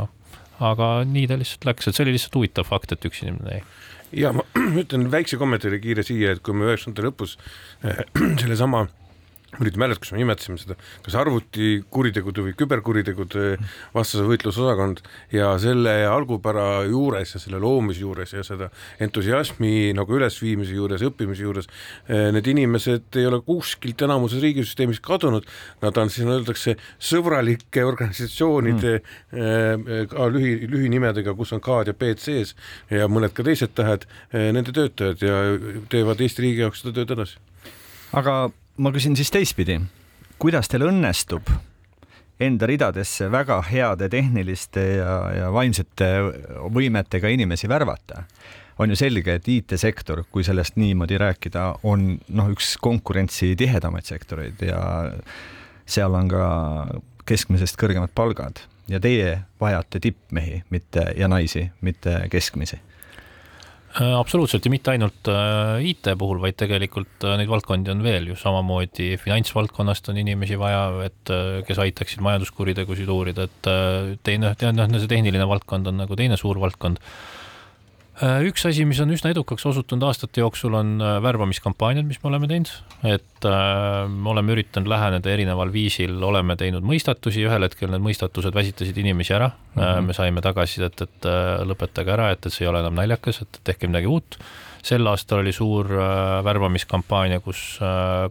[0.60, 3.62] aga nii ta lihtsalt läks, et see oli lihtsalt huvitav fakt, et üks inimene jäi
[4.12, 4.44] ja ma
[4.82, 7.36] ütlen väikse kommentaari kiire siia, et kui me üheksakümnendate lõpus
[7.86, 8.02] äh,
[8.42, 8.88] sellesama ma
[9.58, 13.56] nüüd ei mäleta, kas me nimetasime seda, kas arvutikuritegude või küberkuritegude
[13.94, 15.00] vastase võitluse osakond
[15.34, 18.68] ja selle algupära juures ja selle loomise juures ja seda
[19.02, 21.70] entusiasmi nagu ülesviimise juures, õppimise juures,
[22.06, 25.48] eh, need inimesed ei ole kuskilt enamuses riigisüsteemis kadunud,
[25.82, 26.76] nad on siis öeldakse
[27.10, 30.08] sõbralike organisatsioonide mm.
[30.12, 32.54] ka lühi, lühinimedega, kus on K-d ja B-d sees
[32.92, 35.42] ja mõned ka teised tähed, eh, nende töötajad ja
[35.90, 37.40] teevad Eesti riigi jaoks seda tööd edasi.
[38.14, 39.76] aga ma küsin siis teistpidi,
[40.40, 41.50] kuidas teil õnnestub
[42.40, 46.08] enda ridadesse väga heade tehniliste ja, ja vaimsete
[46.72, 48.24] võimetega inimesi värvata?
[48.80, 54.62] on ju selge, et IT-sektor, kui sellest niimoodi rääkida, on noh, üks konkurentsi tihedamaid sektoreid
[54.64, 54.80] ja
[55.84, 56.46] seal on ka
[57.28, 58.62] keskmisest kõrgemad palgad.
[58.88, 62.80] Ja teie vajate tippmehi, mitte ja naisi, mitte keskmisi
[63.98, 68.38] absoluutselt ja mitte ainult äh, IT puhul, vaid tegelikult äh, neid valdkondi on veel ju
[68.38, 71.34] samamoodi, finantsvaldkonnast on inimesi vaja, et
[71.66, 73.70] kes aitaksid majanduskuritegusid uurida, et
[74.26, 77.02] teine, noh, see tehniline valdkond on nagu teine suur valdkond.
[77.02, 77.39] Äh,
[78.20, 82.48] üks asi, mis on üsna edukaks osutunud aastate jooksul, on äh, värbamiskampaaniad, mis me oleme
[82.50, 82.72] teinud,
[83.08, 88.56] et äh, me oleme üritanud läheneda erineval viisil, oleme teinud mõistatusi, ühel hetkel need mõistatused
[88.56, 89.50] väsitasid inimesi ära.
[89.74, 90.10] Mm, -hmm.
[90.10, 91.30] me saime tagasisidet, et
[91.70, 94.38] lõpetage ära, et, et see ei ole enam naljakas, et tehke midagi uut.
[94.82, 95.86] sel aastal oli suur
[96.44, 97.78] värbamiskampaania, kus,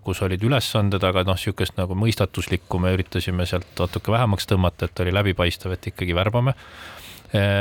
[0.03, 4.99] kus olid ülesanded, aga noh, niisugust nagu mõistatuslikku me üritasime sealt natuke vähemaks tõmmata, et
[4.99, 6.55] oli läbipaistev, et ikkagi värbame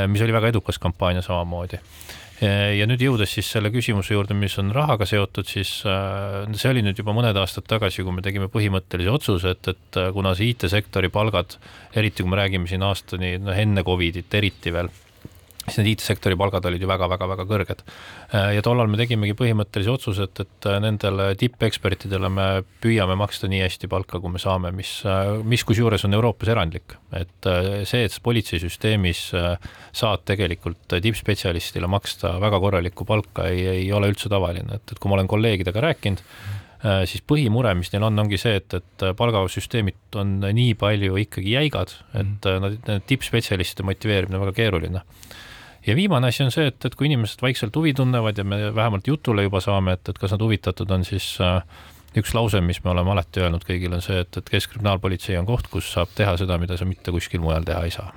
[0.09, 1.77] mis oli väga edukas kampaania samamoodi.
[2.39, 6.83] Ja nüüd jõudes siis selle küsimuse juurde, mis on rahaga seotud, siis äh, see oli
[6.85, 10.53] nüüd juba mõned aastad tagasi, kui me tegime põhimõttelise otsuse, et, et äh, kuna see
[10.53, 11.57] IT-sektori palgad,
[11.99, 14.87] eriti kui me räägime siin aastani, noh enne Covidit eriti veel
[15.69, 17.83] siis need IT-sektori palgad olid ju väga-väga-väga kõrged.
[18.33, 22.47] Äh, ja tollal me tegimegi põhimõttelise otsuse, et, et äh, nendele tippekspertidele me
[22.83, 26.97] püüame maksta nii hästi palka, kui me saame, mis, äh, mis kusjuures on Euroopas erandlik.
[27.09, 27.47] et
[27.89, 34.77] see, et politseisüsteemis saad tegelikult tippspetsialistile maksta väga korralikku palka, ei, ei ole üldse tavaline,
[34.77, 36.21] et, et kui ma olen kolleegidega rääkinud,
[37.09, 41.95] siis põhimure, mis neil on, ongi see, et, et palgasüsteemid on nii palju ikkagi jäigad,
[42.13, 45.03] et nad, need tippspetsialistide motiveerimine on väga keeruline
[45.89, 49.07] ja viimane asi on see, et, et kui inimesed vaikselt huvi tunnevad ja me vähemalt
[49.09, 51.61] jutule juba saame, et, et kas nad huvitatud on, siis äh,
[52.19, 55.69] üks lause, mis me oleme alati öelnud kõigile, on see, et, et Keskkriminaalpolitsei on koht,
[55.71, 58.11] kus saab teha seda, mida sa mitte kuskil mujal teha ei saa.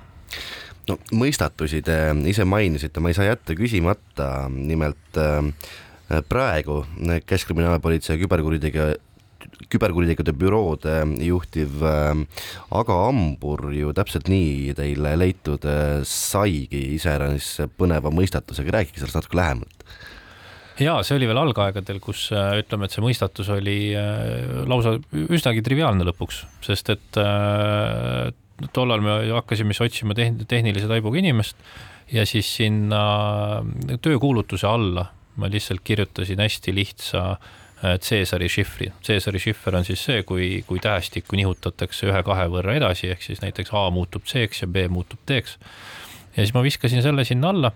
[0.89, 1.95] No mõistatusi te
[2.27, 5.39] ise mainisite, ma ei saa jätta küsimata, nimelt äh,
[6.29, 6.83] praegu
[7.25, 8.91] Keskkriminaalpolitsei küberkuritegu
[9.71, 10.87] küberkuritegude bürood
[11.23, 12.13] juhtiv äh,
[12.73, 19.39] Aga Ambur ju täpselt nii teile leitud äh, saigi iseäranis põneva mõistatusega, rääkige sellest natuke
[19.39, 19.87] lähemalt.
[20.81, 23.77] Ja see oli veel algaegadel, kus äh, ütleme, et see mõistatus oli
[24.69, 27.19] lausa üsnagi triviaalne lõpuks, sest et
[28.73, 31.57] tollal me hakkasime siis otsima tehn-, tehnilise taibuga inimest
[32.13, 33.01] ja siis sinna
[34.03, 35.07] töökuulutuse alla
[35.41, 38.89] ma lihtsalt kirjutasin hästi lihtsa äh, Äh, Caesari šifri.
[39.03, 43.73] Caesari šifr on siis see, kui, kui tähestikku nihutatakse ühe-kahe võrra edasi, ehk siis näiteks
[43.75, 45.57] A muutub C-ks ja B muutub D-ks.
[46.35, 47.71] ja siis ma viskasin selle sinna alla.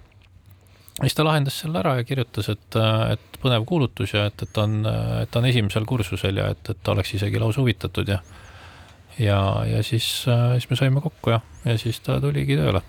[1.01, 2.79] siis ta lahendas selle ära ja kirjutas, et,
[3.11, 4.79] et põnev kuulutus ja et, et ta on,
[5.21, 8.21] et ta on esimesel kursusel ja et, et ta oleks isegi lausa huvitatud ja
[9.19, 12.81] ja, ja siis, siis me saime kokku ja, ja siis ta tuligi tööle.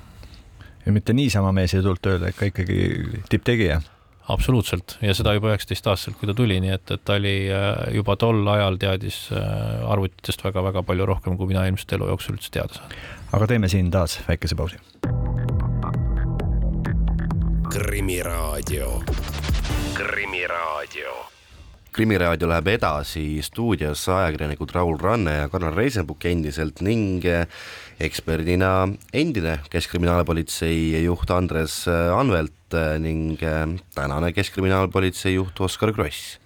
[0.87, 2.78] ja mitte niisama mees ei tulnud tööle, ikka ikkagi
[3.28, 3.81] tipptegija
[4.29, 7.71] absoluutselt ja seda juba üheksateist aastaselt, kui ta tuli, nii et, et ta oli äh,
[7.97, 9.47] juba tol ajal teadis äh,
[9.88, 12.99] arvutitest väga-väga palju rohkem, kui mina ilmselt elu jooksul üldse teada saan.
[13.33, 14.81] aga teeme siin taas väikese pausi.
[17.69, 19.03] krimiraadio,
[19.95, 21.38] Krimiraadio
[21.98, 27.24] krimiraadio läheb edasi stuudios ajakirjanikud Raul Ranne ja Karl Reisenbuk endiselt ning
[27.98, 28.70] eksperdina
[29.11, 33.42] endine Keskkriminaalpolitsei juht Andres Anvelt ning
[33.96, 36.38] tänane Keskkriminaalpolitsei juht Oskar Kross.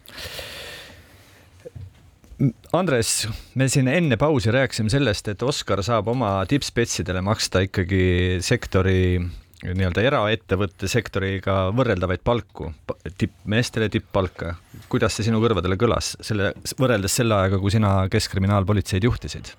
[2.72, 3.12] Andres,
[3.52, 9.20] me siin enne pausi rääkisime sellest, et Oskar saab oma tippspetsidele maksta ikkagi sektori
[9.62, 12.72] nii-öelda eraettevõtte sektoriga võrreldavaid palku,
[13.18, 14.56] tippmeestele tipppalka.
[14.90, 19.52] kuidas see sinu kõrvadele kõlas, selle, võrreldes selle ajaga, kui sina Keskkriminaalpolitseid juhtisid?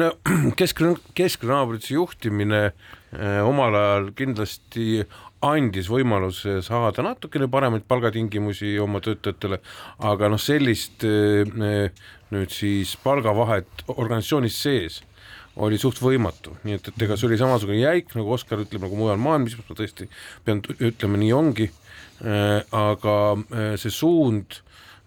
[0.00, 0.10] no
[0.58, 0.80] kesk,
[1.14, 5.04] keskkriminaalpolitsei juhtimine eh, omal ajal kindlasti
[5.44, 9.60] andis võimaluse saada natukene paremaid palgatingimusi oma töötajatele,
[10.08, 11.90] aga noh, sellist eh,
[12.32, 15.02] nüüd siis palgavahet organisatsioonis sees
[15.62, 18.98] oli suht võimatu, nii et, et ega see oli samasugune jäik, nagu Oskar ütleb, nagu
[18.98, 20.08] mujal maailmas, ma tõesti
[20.44, 22.62] pean ütlema, nii ongi äh,.
[22.74, 24.58] aga äh, see suund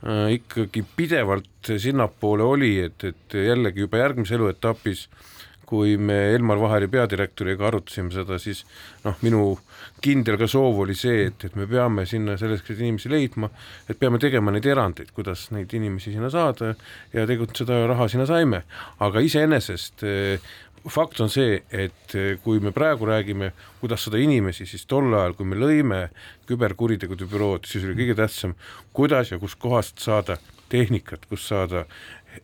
[0.04, 5.26] äh, ikkagi pidevalt sinnapoole oli, et, et jällegi juba järgmises eluetapis äh,
[5.68, 8.64] kui me Elmar Vaheri peadirektoriga arutasime seda, siis
[9.04, 9.58] noh, minu
[10.04, 13.50] kindel ka soov oli see, et, et me peame sinna selleks inimesi leidma,
[13.90, 16.74] et peame tegema neid erandeid, kuidas neid inimesi sinna saada
[17.14, 18.64] ja tegelikult seda raha sinna saime,
[19.04, 20.50] aga iseenesest eh,
[20.88, 25.36] fakt on see, et eh, kui me praegu räägime, kuidas saada inimesi, siis tol ajal,
[25.38, 26.04] kui me lõime
[26.50, 28.56] küberkuritegude bürood, siis oli kõige tähtsam,
[28.96, 30.38] kuidas ja kuskohast saada
[30.70, 31.86] tehnikat, kus saada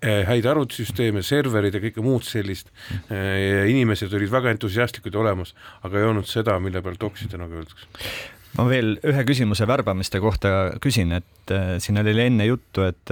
[0.01, 2.71] häid arvutisüsteeme, serverid ja kõike muud sellist.
[3.11, 5.53] Eh, inimesed olid väga entusiastlikud ja olemas,
[5.83, 7.89] aga ei olnud seda, mille pealt oksida, nagu öeldakse
[8.53, 10.49] ma veel ühe küsimuse värbamiste kohta
[10.81, 13.09] küsin, et äh, siin oli enne juttu, et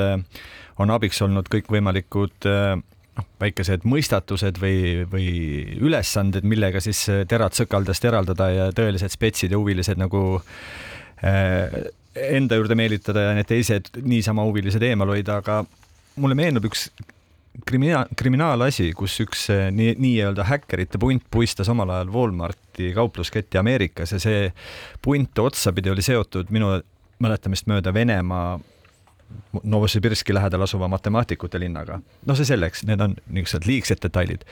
[0.81, 5.31] on abiks olnud kõikvõimalikud noh, väikesed mõistatused või, või
[5.81, 10.21] ülesanded, millega siis terad sõkaldast eraldada ja tõelised spetsid ja huvilised nagu
[12.15, 15.61] enda juurde meelitada ja need teised niisama huvilised eemal hoida, aga
[16.21, 16.89] mulle meenub üks
[17.67, 24.15] krimina-, kriminaalasi, kus üks eh, nii, nii-öelda häkkerite punt puistas omal ajal Walmarti kauplusketti Ameerikas
[24.15, 24.43] ja see
[25.01, 26.77] punt otsapidi oli seotud minu
[27.21, 28.59] mäletamist mööda Venemaa
[29.63, 32.01] Novosibirski lähedal asuva matemaatikute linnaga.
[32.25, 34.43] no see selleks, need on niisugused liigsed detailid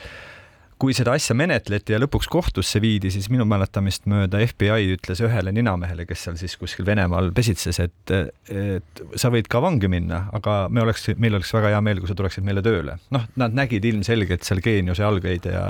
[0.80, 5.52] kui seda asja menetleti ja lõpuks kohtusse viidi, siis minu mäletamist mööda FBI ütles ühele
[5.52, 10.62] ninamehele, kes seal siis kuskil Venemaal pesitses, et, et sa võid ka vangi minna, aga
[10.72, 12.96] me oleks, meil oleks väga hea meel, kui sa tuleksid meile tööle.
[13.14, 15.68] noh, nad nägid ilmselgelt seal geeniuse algeid ja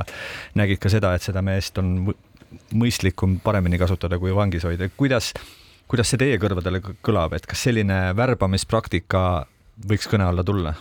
[0.60, 2.12] nägid ka seda, et seda meest on
[2.74, 4.90] mõistlikum paremini kasutada kui vangis hoida.
[4.96, 5.32] kuidas,
[5.90, 9.24] kuidas see teie kõrvadele kõlab, et kas selline värbamispraktika
[9.90, 10.74] võiks kõne alla tulla?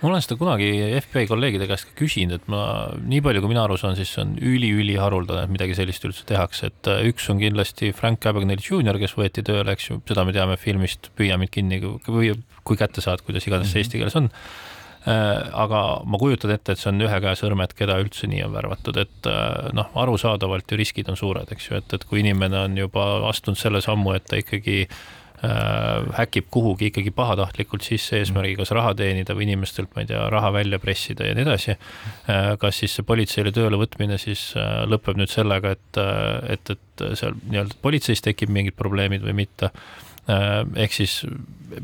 [0.00, 0.68] Ma olen seda kunagi
[1.02, 2.62] FBI kolleegide käest ka küsinud, et ma,
[3.04, 6.90] nii palju kui mina aru saan, siis on üli-üliharuldane, et midagi sellist üldse tehakse, et
[6.90, 10.56] äh, üks on kindlasti Frank Abagnale Jr, kes võeti tööle, eks ju, seda me teame
[10.60, 12.32] filmist Püüa mind kinni või
[12.64, 13.84] kui kätte saad, kuidas iganes see mhm.
[13.84, 14.32] eesti keeles on.
[15.08, 18.56] Äh, aga ma kujutan ette, et see on ühe käe sõrmed, keda üldse nii on
[18.56, 22.66] värvatud, et äh, noh, arusaadavalt ju riskid on suured, eks ju, et, et kui inimene
[22.66, 28.60] on juba astunud selle sammu, et ta ikkagi Äh, häkib kuhugi ikkagi pahatahtlikult sisse eesmärgiga
[28.60, 31.76] kas raha teenida või inimestelt, ma ei tea, raha välja pressida ja nii edasi.
[32.28, 36.02] Äh, kas siis see politseile tööle võtmine siis äh, lõpeb nüüd sellega, et,
[36.56, 39.72] et, et seal nii-öelda politseis tekib mingid probleemid või mitte
[40.28, 41.20] ehk siis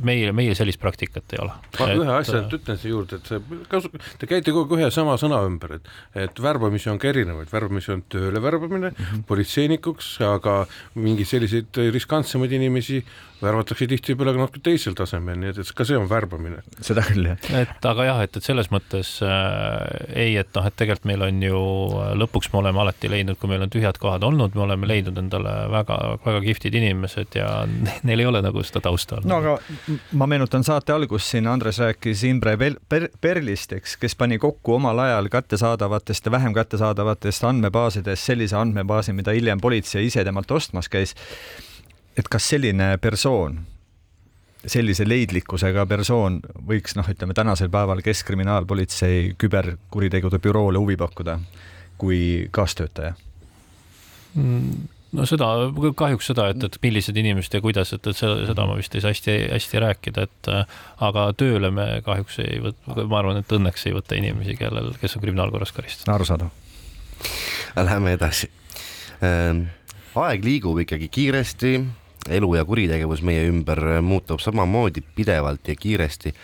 [0.02, 1.54] meil, meil sellist praktikat ei ole.
[1.78, 4.86] ma et, ühe asja nüüd ütlen siia juurde, et see kasu-, te käite kogu aeg
[4.86, 5.90] ühe sama sõna ümber, et,
[6.26, 9.24] et värbamisi on ka erinevaid, värbamisi on tööle värbamine mm, -hmm.
[9.30, 10.58] politseinikuks, aga
[10.94, 13.02] mingeid selliseid riskantsemaid inimesi
[13.42, 16.62] värvatakse tihtipeale ka natuke teisel tasemel, nii et, et ka see on värbamine.
[16.80, 17.48] seda küll, jah.
[17.60, 21.42] et aga jah, et, et selles mõttes äh, ei, et noh, et tegelikult meil on
[21.44, 21.60] ju
[22.22, 25.54] lõpuks me oleme alati leidnud, kui meil on tühjad kohad olnud, me oleme leidnud endale
[25.72, 27.50] väga-väga kihvtid inimesed ja
[28.08, 29.30] neil ei ole nagu seda tausta olnud.
[29.30, 32.56] no aga ma meenutan saate algust siin, Andres rääkis Imre
[33.20, 39.34] Perlist, eks, kes pani kokku omal ajal kättesaadavatest ja vähem kättesaadavatest andmebaasidest sellise andmebaasi, mida
[39.36, 41.14] hiljem politsei ise temalt ostmas käis.
[42.16, 43.60] et kas selline persoon,
[44.66, 51.38] sellise leidlikkusega persoon võiks noh, ütleme tänasel päeval Keskkriminaalpolitsei küberkuritegude büroole huvi pakkuda
[51.98, 53.14] kui kaastöötaja
[54.34, 54.95] mm.?
[55.16, 55.48] No seda,
[55.98, 59.04] kahjuks seda, et, et millised inimesed ja kuidas, et, et seda, seda ma vist ei
[59.04, 60.50] saa hästi-hästi rääkida, et
[61.08, 65.16] aga tööle me kahjuks ei võta, ma arvan, et õnneks ei võta inimesi, kellel, kes
[65.18, 66.12] on kriminaalkorras karistatud.
[66.14, 66.52] arusaadav.
[67.76, 68.50] Läheme edasi.
[69.24, 69.66] Ähm,
[70.20, 71.72] aeg liigub ikkagi kiiresti,
[72.36, 76.34] elu ja kuritegevus meie ümber muutub samamoodi pidevalt ja kiiresti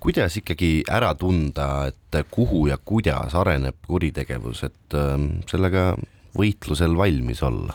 [0.00, 5.94] kuidas ikkagi ära tunda, et kuhu ja kuidas areneb kuritegevus, et ähm, sellega
[6.36, 7.74] võitlusel valmis olla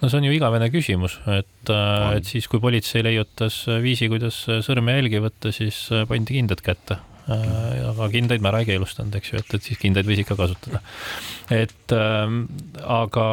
[0.00, 4.44] no see on ju igavene küsimus, et, äh, et siis, kui politsei leiutas viisi, kuidas
[4.66, 9.32] sõrmejälgi võtta, siis äh, pandi kindad kätte äh, aga kindaid me ära ei keelustanud, eks
[9.32, 10.82] ju, et, et siis kindaid võis ikka kasutada.
[11.54, 12.44] et ähm,
[12.84, 13.26] aga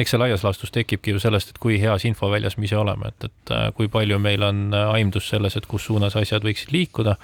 [0.00, 3.28] eks see laias laastus tekibki ju sellest, et kui heas infoväljas me ise oleme, et,
[3.28, 7.18] et kui palju meil on aimdus selles, et kus suunas asjad võiksid liikuda.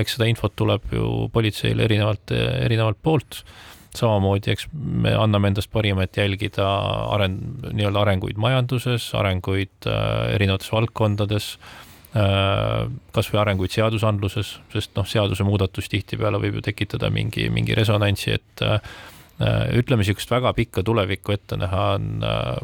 [0.00, 3.42] eks seda infot tuleb ju politseile erinevalt, erinevalt poolt
[3.98, 6.66] samamoodi, eks me anname endast parima, et jälgida
[7.14, 7.40] aren-,
[7.72, 11.50] nii-öelda arenguid majanduses, arenguid äh, erinevates valdkondades
[12.16, 18.64] äh,, kasvõi arenguid seadusandluses, sest noh, seadusemuudatus tihtipeale võib ju tekitada mingi, mingi resonantsi, et
[18.64, 18.80] äh,
[19.78, 22.56] ütleme, niisugust väga pikka tulevikku ette näha on äh,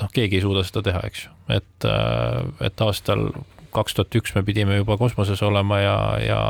[0.00, 3.28] noh, keegi ei suuda seda teha, eks ju, et, äh, et aastal
[3.74, 6.40] kaks tuhat üks me pidime juba kosmoses olema ja, ja,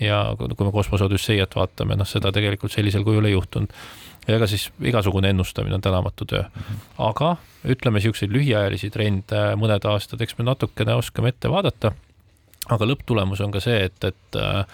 [0.00, 3.72] ja kui me kosmose Odüsseiat vaatame, noh, seda tegelikult sellisel kujul ei juhtunud.
[4.26, 6.44] ja ega siis igasugune ennustamine on tänamatu töö.
[6.98, 11.92] aga ütleme, niisuguseid lühiajalisi trende mõned aastad, eks me natukene oskame ette vaadata,
[12.68, 14.64] aga lõpptulemus on ka see, et, et Äh,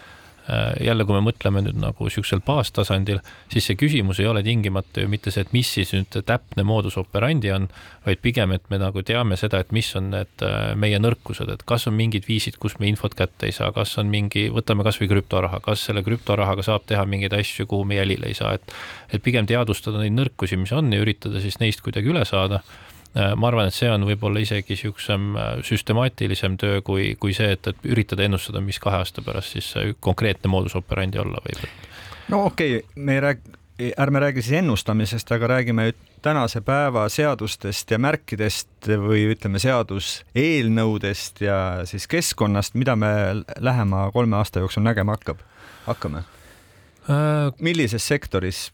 [0.80, 3.18] jälle, kui me mõtleme nüüd nagu niisugusel baastasandil,
[3.52, 6.98] siis see küsimus ei ole tingimata ju mitte see, et mis siis nüüd täpne moodus
[7.00, 7.68] operandi on,
[8.06, 11.66] vaid pigem, et me nagu teame seda, et mis on need äh, meie nõrkused, et
[11.66, 15.10] kas on mingid viisid, kus me infot kätte ei saa, kas on mingi, võtame kasvõi
[15.10, 18.76] krüptoraha, kas selle krüptorahaga saab teha mingeid asju, kuhu me jälile ei saa, et
[19.14, 22.62] et pigem teadvustada neid nõrkusi, mis on ja üritada siis neist kuidagi üle saada.
[22.62, 27.52] Äh, ma arvan, et see on võib-olla isegi niisugusem äh, süstemaatilisem töö kui, kui see,
[27.56, 29.72] et, et üritada ennustada, mis kahe aasta pärast siis
[30.04, 31.62] konkreetne moodus operandi olla võib.
[32.32, 33.56] no okei okay,, me ei räägi
[33.98, 41.58] ärme räägi siis ennustamisest, aga räägime tänase päeva seadustest ja märkidest või ütleme, seaduseelnõudest ja
[41.84, 43.10] siis keskkonnast, mida me
[43.60, 45.44] lähema kolme aasta jooksul nägema hakkab,
[45.86, 46.24] hakkame
[47.10, 47.52] äh,?
[47.60, 48.70] millises sektoris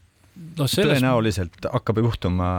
[0.57, 0.97] no selles...
[0.97, 2.49] tõenäoliselt hakkab juhtuma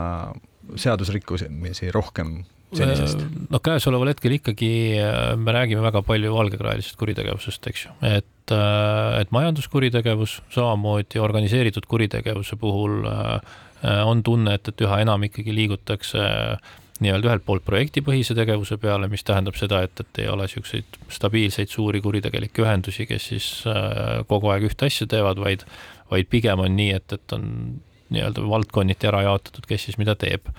[0.75, 2.39] seadusrikkumisi rohkem
[2.73, 3.21] senisest?
[3.21, 8.53] Äh, no käesoleval hetkel ikkagi äh, me räägime väga palju valgekraelisest kuritegevusest, eks ju, et,
[8.53, 13.05] äh, et majanduskuritegevus, samamoodi organiseeritud kuritegevuse puhul
[13.85, 16.21] on tunne, et, et üha enam ikkagi liigutakse
[17.03, 21.69] nii-öelda ühelt poolt projektipõhise tegevuse peale, mis tähendab seda, et, et ei ole niisuguseid stabiilseid
[21.69, 23.49] suuri kuritegelikke ühendusi, kes siis
[24.31, 25.67] kogu aeg ühte asja teevad, vaid,
[26.09, 27.45] vaid pigem on nii, et, et on
[28.13, 30.51] nii-öelda valdkonniti ära jaotatud, kes siis mida teeb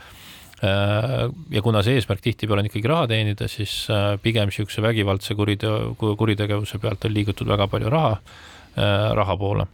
[0.64, 5.34] Äh, ja kuna see eesmärk tihtipeale on ikkagi raha teenida, siis äh, pigem niisuguse vägivaldse
[5.36, 8.14] kuriteo, kuritegevuse pealt on liigutud väga palju raha,
[8.72, 9.66] äh, raha poole.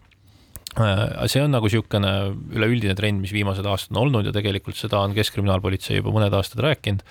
[1.29, 2.11] see on nagu niisugune
[2.57, 6.65] üleüldine trend, mis viimased aastad on olnud ja tegelikult seda on Keskkriminaalpolitsei juba mõned aastad
[6.65, 7.05] rääkinud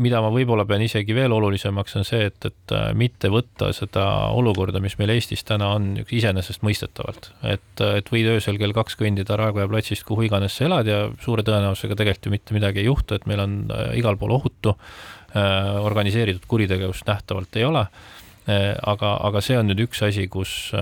[0.00, 4.04] mida ma võib-olla pean isegi veel olulisemaks, on see, et, et äh, mitte võtta seda
[4.36, 7.32] olukorda, mis meil Eestis täna on iseenesestmõistetavalt.
[7.42, 11.44] et, et võid öösel kell kaks kõndida Raekoja platsist kuhu iganes sa elad ja suure
[11.46, 14.74] tõenäosusega tegelikult ju mitte midagi ei juhtu, et meil on äh, igal pool ohutu,
[15.36, 17.86] äh, organiseeritud kuritegevust nähtavalt ei ole
[18.42, 20.72] aga, aga see on nüüd üks asi, kus,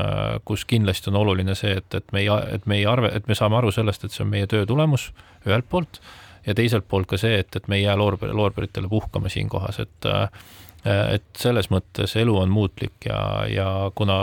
[0.49, 3.37] kus kindlasti on oluline see, et, et me ei, et me ei arve, et me
[3.37, 5.11] saame aru sellest, et see on meie töö tulemus
[5.45, 6.01] ühelt poolt
[6.47, 10.11] ja teiselt poolt ka see, et, et me ei jää loorber, loorberitele puhkama siinkohas, et
[10.85, 14.17] et selles mõttes elu on muutlik ja, ja kuna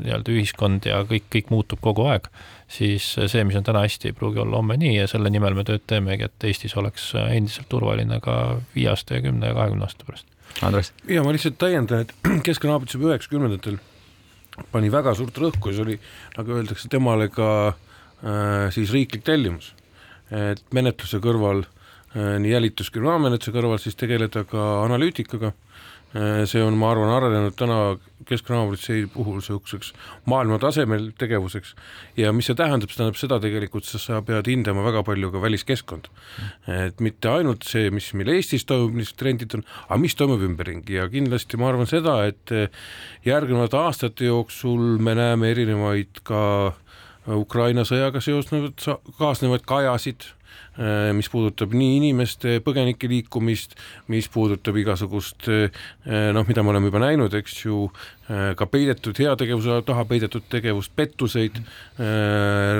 [0.00, 2.28] nii-öelda ühiskond ja kõik, kõik muutub kogu aeg,
[2.70, 5.64] siis see, mis on täna hästi, ei pruugi olla homme nii ja selle nimel me
[5.66, 8.36] tööd teemegi, et Eestis oleks endiselt turvaline ka
[8.74, 10.30] viie aasta ja kümne ja kahekümne aasta pärast.
[10.66, 10.92] Andres?
[11.10, 12.14] ja ma lihtsalt täiendan, et
[12.48, 13.80] keskkonnaamet juba üheksakümnendatel
[14.72, 15.98] pani väga suurt rõhku ja see oli,
[16.36, 19.74] nagu öeldakse, temale ka äh, siis riiklik tellimus
[20.30, 21.64] et menetluse kõrval,
[22.14, 25.52] äh, nii jälitus kriminaalmenetluse kõrval siis tegeleda ka analüütikaga,
[26.14, 27.80] äh, see on, ma arvan, arenenud täna
[28.28, 29.92] keskkonnaapolitsei puhul niisuguseks
[30.30, 31.72] maailmatasemel tegevuseks.
[32.20, 36.12] Ja mis see tähendab, see tähendab seda tegelikult, sa pead hindama väga palju ka väliskeskkonda.
[36.68, 40.98] et mitte ainult see, mis meil Eestis toimub, mis trendid on, aga mis toimub ümberringi.
[41.00, 42.54] Ja kindlasti ma arvan seda, et
[43.26, 46.86] järgnevate aastate jooksul me näeme erinevaid ka äh,
[47.28, 48.80] Ukraina sõjaga seosnevad,
[49.18, 50.24] kaasnevaid kajasid,
[50.80, 53.76] äh, mis puudutab nii inimeste põgenike liikumist,
[54.08, 55.68] mis puudutab igasugust äh,
[56.32, 57.84] noh, mida me oleme juba näinud, eks ju,
[58.30, 61.60] äh, ka peidetud heategevuse taha peidetud tegevust, pettuseid,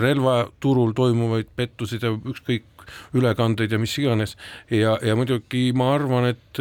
[0.00, 2.66] relvaturul toimuvaid pettuseid ja ükskõik
[3.14, 4.38] ülekandeid ja mis iganes.
[4.72, 6.59] Ja, ja muidugi ma arvan, et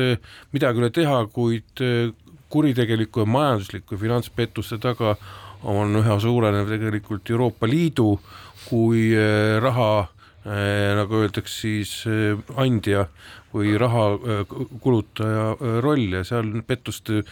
[0.54, 1.82] midagi ei ole teha, kuid
[2.50, 5.16] kuritegeliku ja majandusliku ja finantspettuste taga
[5.68, 8.14] on üha suurenev tegelikult Euroopa Liidu
[8.70, 9.92] kui eh, raha
[10.46, 13.08] eh, nagu öeldakse siis eh, andja
[13.50, 14.04] või raha
[14.80, 17.24] kulutaja roll ja seal pettuste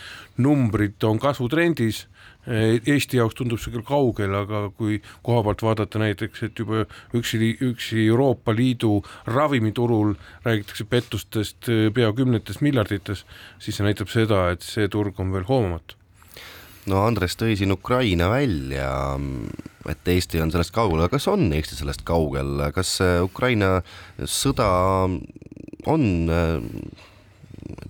[0.41, 2.07] numbrid on kasvutrendis.
[2.47, 7.51] Eesti jaoks tundub see küll kaugel, aga kui koha pealt vaadata näiteks, et juba üksi,
[7.67, 8.95] üksi Euroopa Liidu
[9.27, 10.15] ravimiturul
[10.47, 13.27] räägitakse pettustest pea kümnetes miljardites,
[13.59, 15.99] siis see näitab seda, et see turg on veel hoomamatu
[16.87, 18.89] no Andres tõi siin Ukraina välja,
[19.91, 23.77] et Eesti on sellest kaugel, aga kas on Eesti sellest kaugel, kas äh, Ukraina
[24.23, 24.67] sõda
[25.87, 26.55] on äh,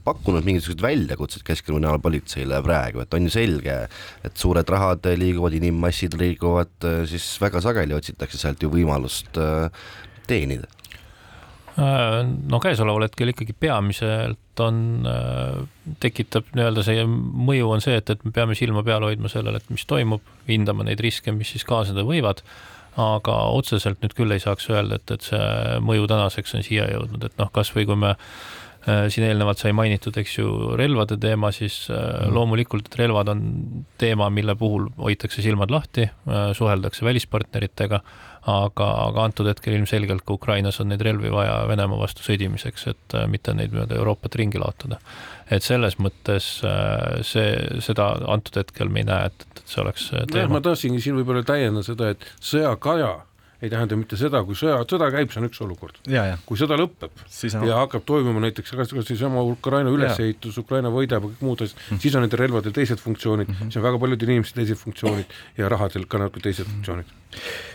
[0.08, 3.78] pakkunud mingisuguseid väljakutseid Keskkriminaalpolitseile praegu, et on ju selge,
[4.26, 9.38] et suured rahad liiguvad, inimmassid liiguvad, äh, siis väga sageli otsitakse sealt ju võimalust
[10.28, 10.68] teenida
[11.78, 15.60] no käesoleval hetkel ikkagi peamiselt on, äh,
[16.02, 19.70] tekitab nii-öelda see mõju on see, et, et me peame silma peal hoidma sellele, et
[19.74, 22.44] mis toimub, hindama neid riske, mis siis kaasneda võivad.
[22.98, 25.42] aga otseselt nüüd küll ei saaks öelda, et, et see
[25.86, 30.18] mõju tänaseks on siia jõudnud, et noh, kasvõi kui me äh, siin eelnevalt sai mainitud,
[30.18, 32.34] eks ju, relvade teema, siis mm.
[32.34, 33.44] loomulikult relvad on
[34.02, 36.08] teema, mille puhul hoitakse silmad lahti,
[36.58, 38.02] suheldakse välispartneritega
[38.48, 43.18] aga, aga antud hetkel ilmselgelt ka Ukrainas on neid relvi vaja Venemaa vastu sõdimiseks, et
[43.18, 45.00] äh, mitte neid mööda Euroopat ringi laotada.
[45.52, 50.12] et selles mõttes äh, see, seda antud hetkel me ei näe, et, et see oleks
[50.14, 50.58] äh, teema.
[50.58, 53.16] ma tahtsingi siin võib-olla täiendada seda, et sõjakaja
[53.62, 55.98] ei tähenda mitte seda, kui sõja, sõda käib, see on üks olukord.
[56.46, 57.66] kui sõda lõpeb on...
[57.68, 61.80] ja hakkab toimuma näiteks kas, kas seesama Ukraina ülesehitus, Ukraina võidab ja kõik muud asjad
[61.80, 62.04] mm, -hmm.
[62.04, 63.72] siis on nendel relvadel teised funktsioonid mm, -hmm.
[63.72, 66.76] siis on väga paljudel inimestel teised funktsioonid ja rahadel ka natuke teised mm -hmm.
[66.76, 67.67] funktsioonid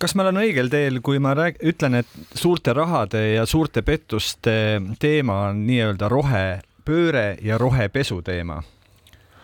[0.00, 4.54] kas ma olen õigel teel, kui ma rääg-, ütlen, et suurte rahade ja suurte pettuste
[5.02, 8.62] teema on nii-öelda rohepööre ja rohepesu teema?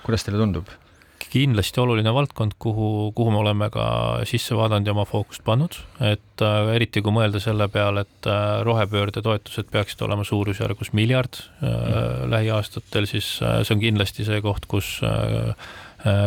[0.07, 0.68] kuidas teile tundub?
[1.26, 3.86] kindlasti oluline valdkond, kuhu, kuhu me oleme ka
[4.28, 8.61] sisse vaadanud ja oma fookust pannud, et äh, eriti kui mõelda selle peale, et äh,
[8.64, 12.30] rohepöörde toetused peaksid olema suurusjärgus miljard äh, mm.
[12.32, 15.52] lähiaastatel, siis äh, see on kindlasti see koht, kus äh,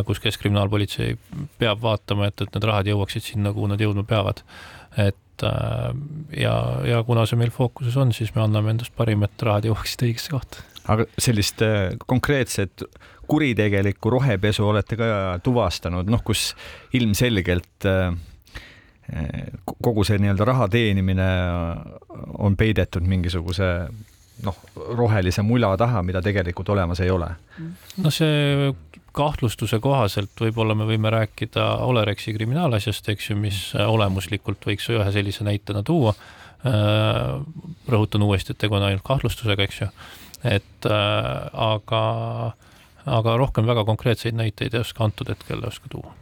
[0.07, 1.15] kus Keskkriminaalpolitsei
[1.61, 4.43] peab vaatama, et, et need rahad jõuaksid sinna, kuhu nad jõudma peavad.
[4.97, 5.91] et äh,
[6.41, 6.55] ja,
[6.87, 10.33] ja kuna see meil fookuses on, siis me anname endast parim, et rahad jõuaksid õigesse
[10.35, 12.83] kohta aga sellist äh, konkreetset
[13.29, 15.07] kuritegelikku rohepesu olete ka
[15.45, 16.53] tuvastanud, noh, kus
[16.97, 18.13] ilmselgelt äh,
[19.65, 21.27] kogu see nii-öelda raha teenimine
[22.37, 23.69] on peidetud mingisuguse
[24.45, 24.59] noh,
[24.97, 27.29] rohelise mula taha, mida tegelikult olemas ei ole.
[27.97, 28.69] no see
[29.11, 35.43] kahtlustuse kohaselt võib-olla me võime rääkida Olerexi kriminaalasjast, eks ju, mis olemuslikult võiks ühe sellise
[35.47, 36.15] näitena tuua.
[36.59, 37.39] Äh,
[37.87, 39.91] rõhutan uuesti, et tegu on ainult kahtlustusega, eks ju
[40.43, 42.03] et äh, aga,
[43.05, 46.13] aga rohkem väga konkreetseid näiteid ei oska antud hetkel ei oska tuua.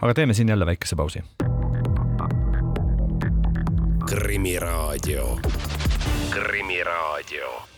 [0.00, 1.22] aga teeme siin jälle väikese pausi.
[4.06, 5.38] krimiraadio,
[6.30, 7.71] Krimiraadio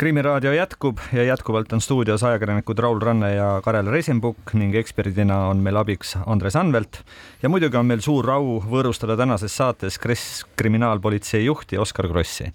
[0.00, 5.60] krimiraadio jätkub ja jätkuvalt on stuudios ajakirjanikud Raul Ranne ja Karel Reisenbuk ning eksperdina on
[5.60, 7.02] meil abiks Andres Anvelt.
[7.42, 10.00] ja muidugi on meil suur au võõrustada tänases saates
[10.56, 12.48] kriminaalpolitsei juhti Oskar Krossi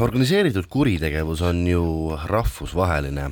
[0.00, 1.84] organiseeritud kuritegevus on ju
[2.28, 3.30] rahvusvaheline.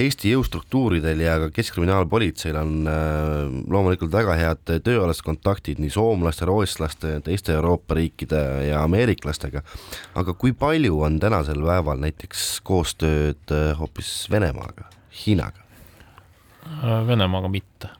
[0.00, 7.16] Eesti jõustruktuuridel ja ka Keskkriminaalpolitseil on äh, loomulikult väga head tööalased kontaktid nii soomlaste, rootslaste,
[7.26, 8.40] teiste Euroopa riikide
[8.70, 9.62] ja ameeriklastega.
[10.14, 14.88] aga kui palju on tänasel päeval näiteks koostööd äh, hoopis Venemaaga,
[15.24, 15.64] Hiinaga?
[16.66, 17.94] Äh, Venemaaga mitte.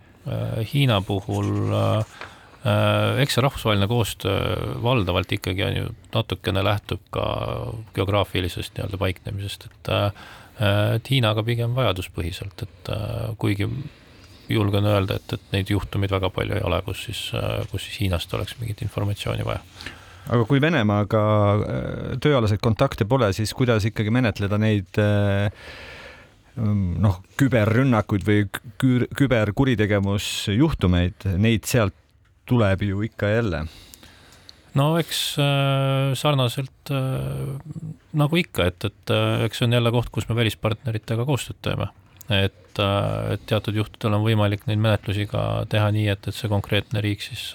[0.72, 1.72] Hiina puhul
[3.24, 7.24] eks see rahvusvaheline koostöö valdavalt ikkagi on ju natukene lähtub ka
[7.96, 9.90] geograafilisest nii-öelda paiknemisest, et
[10.60, 13.68] et Hiinaga pigem vajaduspõhiselt, et äh, kuigi
[14.50, 17.20] julgen öelda, et, et neid juhtumeid väga palju ei ole, kus siis,
[17.70, 19.60] kus siis Hiinast oleks mingit informatsiooni vaja.
[20.26, 21.22] aga kui Venemaaga
[22.22, 24.90] tööalaseid kontakte pole, siis kuidas ikkagi menetleda neid
[26.58, 28.48] noh, küberrünnakuid või
[29.20, 31.94] küberkuritegevusjuhtumeid, neid sealt
[32.50, 33.64] tuleb ju ikka jälle.
[34.78, 37.58] No eks äh, sarnaselt äh,
[38.16, 41.90] nagu ikka, et, et äh, eks see on jälle koht, kus me välispartneritega koostööd teeme.
[42.30, 47.02] et, et teatud juhtudel on võimalik neid menetlusi ka teha nii, et, et see konkreetne
[47.02, 47.48] riik siis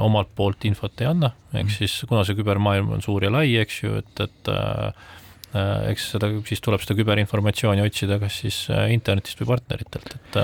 [0.00, 1.72] omalt poolt infot ei anna, ehk mhm.
[1.72, 4.52] siis kuna see kübermaailm on suur ja lai, eks ju, et, et
[5.92, 8.60] eks seda, siis tuleb seda küberinformatsiooni otsida kas siis
[8.92, 10.38] internetist või partneritelt, et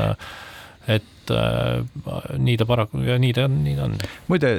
[0.90, 3.98] et äh, nii ta paraku ja nii ta on, nii ta on.
[4.30, 4.52] muide,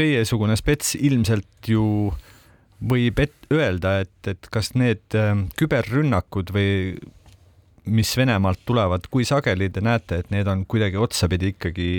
[0.00, 1.84] teiesugune spets ilmselt ju
[2.90, 6.70] võib et-, öelda, et, et kas need äh, küberrünnakud või
[7.90, 11.90] mis Venemaalt tulevad, kui sageli te näete, et need on kuidagi otsapidi ikkagi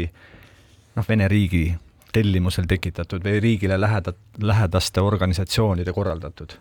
[0.95, 1.69] noh, Vene riigi
[2.11, 6.57] tellimusel tekitatud või riigile läheda-, lähedaste organisatsioonide korraldatud?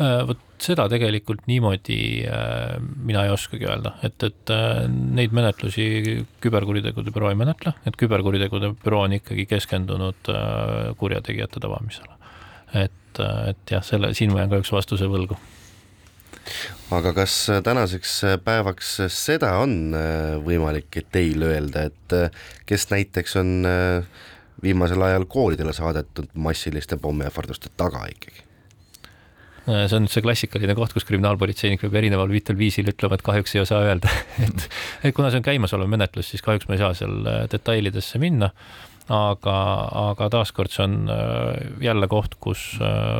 [0.00, 5.84] Äh, vot seda tegelikult niimoodi äh, mina ei oskagi öelda, et, et äh, neid menetlusi
[6.40, 10.32] küberkuritegude büroo ei menetle, et küberkuritegude büroo on ikkagi keskendunud
[11.00, 12.16] kurjategijate tabamisele.
[12.80, 15.36] et, et jah, selle, siin ma jään kahjuks vastuse võlgu
[16.96, 17.34] aga kas
[17.66, 19.96] tänaseks päevaks seda on
[20.46, 22.20] võimalik teil öelda, et
[22.66, 23.56] kes näiteks on
[24.62, 28.49] viimasel ajal koolidele saadetud massiliste pommiähvarduste taga ikkagi?
[29.70, 33.54] Äh, see on see klassikaline koht, kus kriminaalpolitseinik peab erineval viitel viisil ütlema, et kahjuks
[33.54, 34.10] ei saa öelda
[34.46, 34.68] et,
[35.06, 38.50] et kuna see on käimasolev menetlus, siis kahjuks ma ei saa seal äh, detailidesse minna.
[39.10, 39.54] aga,
[40.12, 42.64] aga taaskord see on äh, jälle koht, kus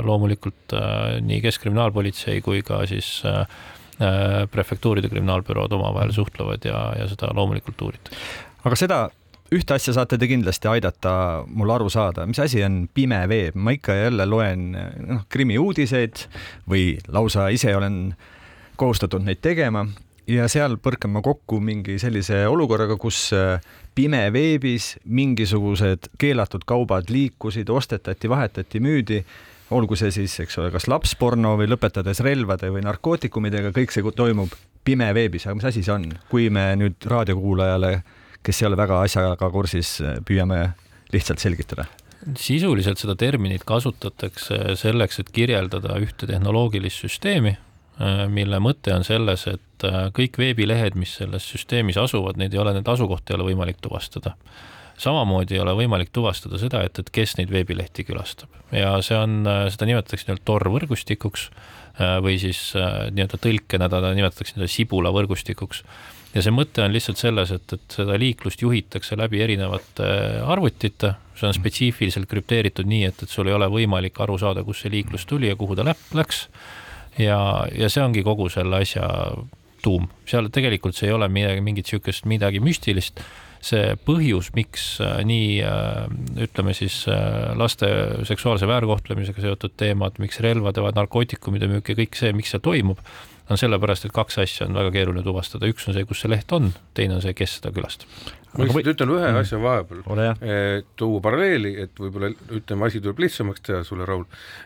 [0.06, 0.74] loomulikult
[1.26, 3.20] nii Keskkriminaalpolitsei kui ka siis
[4.50, 8.22] prefektuuride kriminaalbürood omavahel suhtlevad ja, ja seda loomulikult uuritakse.
[8.64, 9.00] aga seda
[9.54, 11.12] ühte asja saate te kindlasti aidata
[11.46, 16.26] mul aru saada, mis asi on pime veeb, ma ikka ja jälle loen noh, krimiuudiseid
[16.70, 18.14] või lausa ise olen
[18.80, 19.84] kohustatud neid tegema
[20.30, 23.58] ja seal põrkan ma kokku mingi sellise olukorraga, kus äh,
[23.98, 29.20] pimeveebis mingisugused keelatud kaubad liikusid, ostetati, vahetati, müüdi,
[29.74, 34.54] olgu see siis, eks ole, kas lapsporno või lõpetades relvade või narkootikumidega, kõik see toimub
[34.86, 37.92] pimeveebis, aga mis asi see on, kui me nüüd raadiokuulajale
[38.46, 40.70] kes ei ole väga asjaga kursis, püüame
[41.14, 41.86] lihtsalt selgitada.
[42.36, 47.54] Sisuliselt seda terminit kasutatakse selleks, et kirjeldada ühte tehnoloogilist süsteemi,
[48.32, 49.86] mille mõte on selles, et
[50.16, 54.36] kõik veebilehed, mis selles süsteemis asuvad, neid ei ole, nende asukohta ei ole võimalik tuvastada.
[55.00, 58.48] samamoodi ei ole võimalik tuvastada seda, et, et kes neid veebilehti külastab.
[58.72, 61.48] Ja see on, seda nimetatakse nii-öelda Tor võrgustikuks
[62.20, 65.84] või siis nii-öelda tõlkena teda nimetatakse nii-öelda sibula võrgustikuks
[66.34, 70.10] ja see mõte on lihtsalt selles, et, et seda liiklust juhitakse läbi erinevate
[70.46, 74.86] arvutite, see on spetsiifiliselt krüpteeritud nii, et, et sul ei ole võimalik aru saada, kust
[74.86, 76.46] see liiklus tuli ja kuhu ta läp-, läks.
[77.18, 77.40] ja,
[77.74, 79.08] ja see ongi kogu selle asja
[79.82, 83.22] tuum, seal tegelikult see ei ole midagi, mingit niisugust midagi müstilist.
[83.60, 86.06] See põhjus, miks äh, nii äh,
[86.46, 87.90] ütleme siis äh, laste
[88.24, 93.02] seksuaalse väärkohtlemisega seotud teemad, miks relvade, narkootikumide müük ja kõik see, miks see toimub,
[93.50, 96.52] on sellepärast, et kaks asja on väga keeruline tuvastada, üks on see, kus see leht
[96.56, 98.08] on, teine on see, kes seda külastab
[98.56, 98.94] ma lihtsalt või...
[98.94, 99.38] ütlen ühe mm.
[99.40, 100.00] asja vahepeal,
[100.98, 104.24] tuua paralleeli, et võib-olla ütleme, asi tuleb lihtsamaks teha sulle, Raul.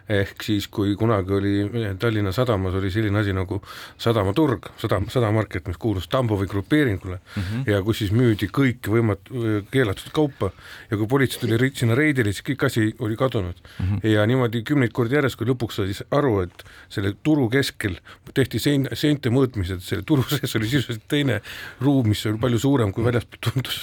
[0.08, 1.52] ehk siis, kui kunagi oli
[2.00, 3.60] Tallinna Sadamas oli selline asi nagu
[4.00, 7.70] sadamaturg, sadam, sadamarket, mis kuulus Tambovi grupeeringule mm -hmm.
[7.70, 9.32] ja kus siis müüdi kõiki võimat-,
[9.70, 10.50] keelatud kaupa
[10.90, 13.86] ja kui politsei tuli sinna reidile, siis kõik asi oli kadunud mm.
[13.86, 14.08] -hmm.
[14.08, 18.00] ja niimoodi kümneid kordi järjest, kui lõpuks sai aru, et selle turu keskel
[18.34, 21.40] tehti sein-, seinte mõõtmised, selle turu sees oli sisuliselt teine
[21.80, 23.73] ruum, mis oli palju suurem, kui väljaspool tundus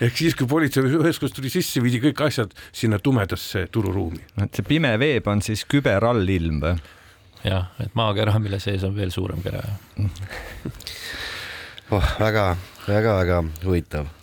[0.00, 4.22] ehk siis, kui politsei üheskoos tuli sisse, viidi kõik asjad sinna tumedasse tururuumi.
[4.44, 6.76] et see pime veeb on siis küberallilm või?
[7.46, 9.62] jah, et maakera, mille sees on veel suurem kera
[11.90, 12.46] oh, väga,
[12.88, 14.16] väga-väga huvitav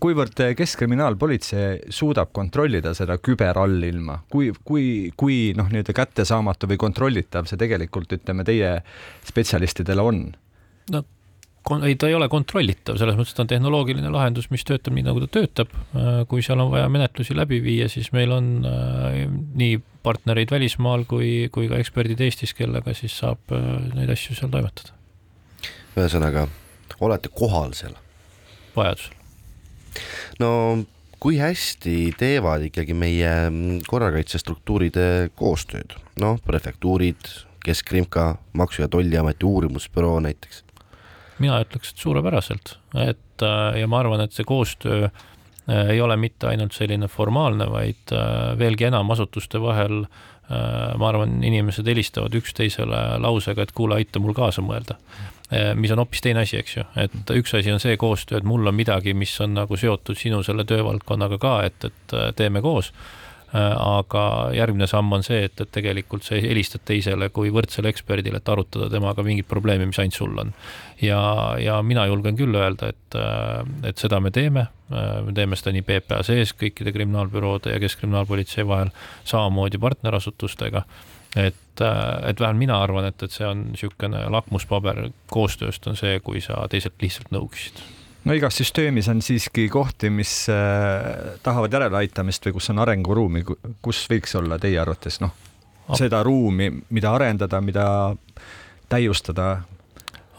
[0.00, 7.60] kuivõrd Keskkriminaalpolitsei suudab kontrollida seda küberallilma, kui, kui, kui noh, nii-öelda kättesaamatu või kontrollitav see
[7.60, 8.78] tegelikult ütleme teie
[9.28, 10.24] spetsialistidele on?
[10.92, 11.04] no
[11.84, 15.22] ei, ta ei ole kontrollitav, selles mõttes ta on tehnoloogiline lahendus, mis töötab nii, nagu
[15.24, 15.72] ta töötab.
[15.96, 19.22] Äh, kui seal on vaja menetlusi läbi viia, siis meil on äh,
[19.60, 24.52] nii partnereid välismaal kui, kui ka eksperdid Eestis, kellega siis saab äh, neid asju seal
[24.52, 24.92] toimetada.
[25.94, 26.48] ühesõnaga,
[27.00, 27.96] olete kohal seal?
[28.74, 29.14] vajadusel.
[30.42, 30.50] no
[31.22, 33.30] kui hästi teevad ikkagi meie
[33.88, 34.98] korrakaitsestruktuurid
[35.38, 37.32] koostööd, noh, prefektuurid,
[37.64, 40.64] Keskkrimka, Maksu- ja Tolliameti uurimusbüroo näiteks?
[41.42, 42.76] Mina ütleks, et suurepäraselt,
[43.06, 47.66] et äh, ja ma arvan, et see koostöö äh, ei ole mitte ainult selline formaalne,
[47.72, 50.04] vaid äh, veelgi enam asutuste vahel
[50.44, 54.98] ma arvan, inimesed helistavad üksteisele lausega, et kuule, aita mul kaasa mõelda.
[55.80, 58.68] mis on hoopis teine asi, eks ju, et üks asi on see koostöö, et mul
[58.68, 62.92] on midagi, mis on nagu seotud sinu selle töövaldkonnaga ka, et, et teeme koos
[63.54, 68.50] aga järgmine samm on see, et, et tegelikult sa helistad teisele kui võrdsele eksperdile, et
[68.50, 70.52] arutada temaga mingit probleemi, mis ainult sul on.
[71.02, 71.20] ja,
[71.62, 75.74] ja mina julgen küll öelda, et, äh, et seda me teeme, äh, me teeme seda
[75.76, 78.90] nii PPA sees kõikide kriminaalbüroode ja Keskkriminaalpolitsei vahel,
[79.24, 80.84] samamoodi partnerasutustega.
[81.34, 85.08] Et, et vähemalt mina arvan, et, et see on niisugune lakmuspaber.
[85.30, 87.82] Koostööst on see, kui sa teiselt lihtsalt nõu küsid
[88.24, 93.44] no igas süsteemis on siiski kohti, mis äh, tahavad järeleaitamist või kus on arenguruumi,
[93.84, 95.34] kus võiks olla teie arvates noh,
[95.98, 97.86] seda ruumi, mida arendada, mida
[98.88, 99.52] täiustada?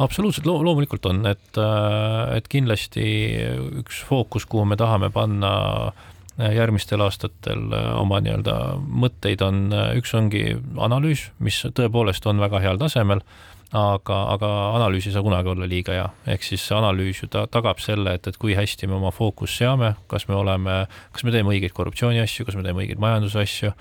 [0.02, 0.48] absoluutselt.
[0.50, 3.06] Lo, loomulikult on, et, äh, et kindlasti
[3.84, 5.54] üks fookus, kuhu me tahame panna
[5.88, 8.60] äh, järgmistel aastatel oma nii-öelda
[9.06, 13.24] mõtteid on, üks ongi analüüs, mis tõepoolest on väga heal tasemel
[13.76, 17.46] aga, aga analüüs ei saa kunagi olla liiga hea, ehk siis see analüüs ju ta
[17.52, 20.84] tagab selle, et, et kui hästi me oma fookust seame, kas me oleme,
[21.16, 23.74] kas me teeme õigeid korruptsiooniasju, kas me teeme õigeid majandusasju,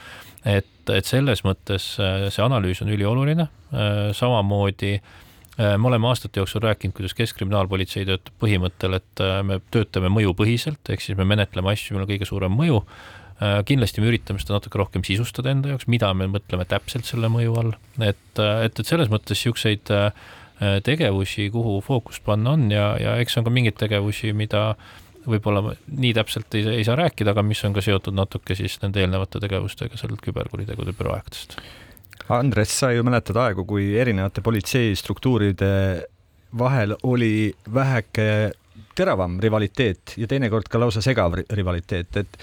[0.51, 6.43] et, et selles mõttes äh, see analüüs on ülioluline, äh, samamoodi äh, me oleme aastate
[6.43, 11.95] jooksul rääkinud, kuidas Keskkriminaalpolitsei töötab põhimõttel, et me töötame mõjupõhiselt, ehk siis me menetleme asju,
[11.95, 12.83] millel on kõige suurem mõju
[13.41, 17.57] kindlasti me üritame seda natuke rohkem sisustada enda jaoks, mida me mõtleme täpselt selle mõju
[17.61, 20.11] all, et, äh, et, et selles mõttes niisuguseid äh,
[20.87, 24.75] tegevusi, kuhu fookust panna on ja, ja eks on ka mingeid tegevusi, mida
[25.27, 29.03] võib-olla nii täpselt ei, ei saa rääkida, aga mis on ka seotud natuke siis nende
[29.03, 31.59] eelnevate tegevustega sealt küberkuritegude büroo aegadest.
[32.33, 35.73] Andres, sa ju mäletad aegu, kui erinevate politseistruktuuride
[36.59, 38.29] vahel oli väheke
[38.95, 42.39] teravam rivaliteet ja teinekord ka lausa segav rivaliteet, et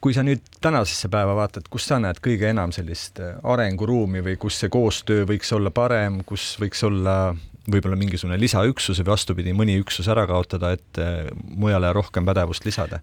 [0.00, 4.36] kui sa nüüd tänasesse päeva vaatad, kus sa näed kõige enam sellist äh, arenguruumi või
[4.40, 7.34] kus see koostöö võiks olla parem, kus võiks olla
[7.66, 11.24] võib-olla mingisugune lisaüksus või vastupidi, mõni üksus ära kaotada, et äh,
[11.54, 13.02] mujale rohkem pädevust lisada?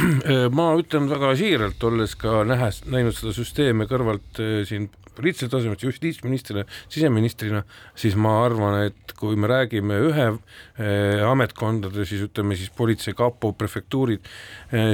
[0.56, 5.76] ma ütlen väga siiralt, olles ka nähes, näinud seda süsteemi kõrvalt äh, siin poliitilisel tasemel
[5.80, 7.62] justiitsministrina, siseministrina,
[7.98, 13.52] siis ma arvan, et kui me räägime ühe eh, ametkondade, siis ütleme siis politsei, kapo,
[13.52, 14.24] prefektuurid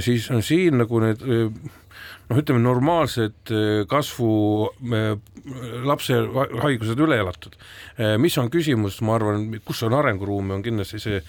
[0.02, 3.52] siis on siin nagu need noh, ütleme normaalsed
[3.90, 4.30] kasvu
[5.86, 6.18] lapse
[6.64, 7.54] haigused üle elatud.
[8.20, 11.22] Mis on küsimus, ma arvan, kus on arenguruumi, on kindlasti see,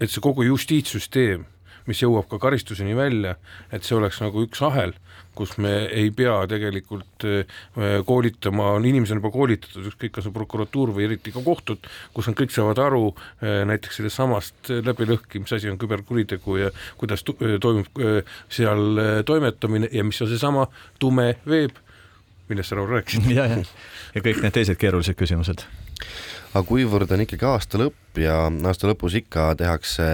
[0.00, 1.44] et see kogu justiitssüsteem
[1.88, 3.36] mis jõuab ka karistuseni välja,
[3.72, 4.94] et see oleks nagu üks ahel,
[5.34, 7.60] kus me ei pea tegelikult äh,
[8.06, 12.38] koolitama, on inimesed juba koolitatud, ükskõik kas on prokuratuur või eriti ka kohtud, kus nad
[12.38, 16.70] kõik saavad aru äh, näiteks sellest samast läbilõhki, mis asi on küberkuritegu ja
[17.00, 18.02] kuidas toimub
[18.52, 20.68] seal toimetamine ja mis on seesama
[21.02, 21.76] tume veeb,
[22.48, 23.30] millest sa, Raul, rääkisid.
[23.38, 23.60] ja, ja,
[24.14, 25.66] ja kõik need teised keerulised küsimused.
[26.54, 30.06] aga kuivõrd on ikkagi aasta lõpp ja aasta lõpus ikka tehakse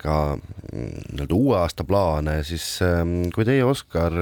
[0.00, 4.14] ka mm, nii-öelda uue aasta plaane, siis ähm, kui teie, Oskar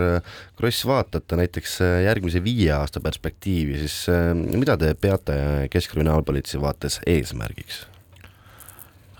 [0.59, 5.39] Kross, vaatate näiteks äh, järgmise viie aasta perspektiivi, siis ähm, mida te peate
[5.73, 7.85] Keskkriminaalpolitsei vaates eesmärgiks?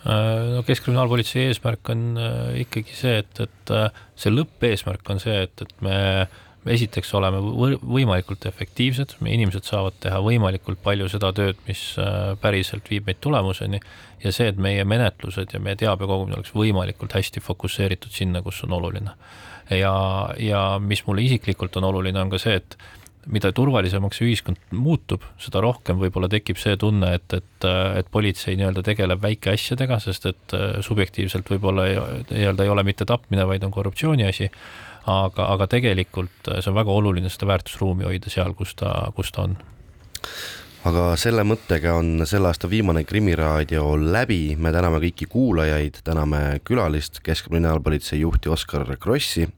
[0.09, 3.75] Äh, no Keskkriminaalpolitsei eesmärk on äh, ikkagi see, et, et
[4.19, 5.99] see lõppeesmärk on see, et, et me
[6.73, 7.41] esiteks oleme
[7.83, 13.21] võimalikult efektiivsed, meie inimesed saavad teha võimalikult palju seda tööd, mis äh, päriselt viib meid
[13.25, 13.81] tulemuseni
[14.25, 18.63] ja see, et meie menetlused ja meie teabe kogumine oleks võimalikult hästi fokusseeritud sinna, kus
[18.67, 19.17] on oluline.
[19.71, 19.95] ja,
[20.41, 22.79] ja mis mulle isiklikult on oluline, on ka see, et
[23.29, 27.67] mida turvalisemaks ühiskond muutub, seda rohkem võib-olla tekib see tunne, et, et,
[28.01, 31.89] et politsei nii-öelda tegeleb väikeasjadega, sest et äh, subjektiivselt võib-olla
[32.31, 34.49] nii-öelda ei ole mitte tapmine, vaid on korruptsiooni asi
[35.09, 39.33] aga, aga tegelikult äh, see on väga oluline seda väärtusruumi hoida seal, kus ta, kus
[39.35, 39.59] ta on
[40.89, 47.23] aga selle mõttega on selle aasta viimane Krimiraadio läbi, me täname kõiki kuulajaid, täname külalist,
[47.25, 49.49] Keskkriminaalpolitsei juhti Oskar Krossi.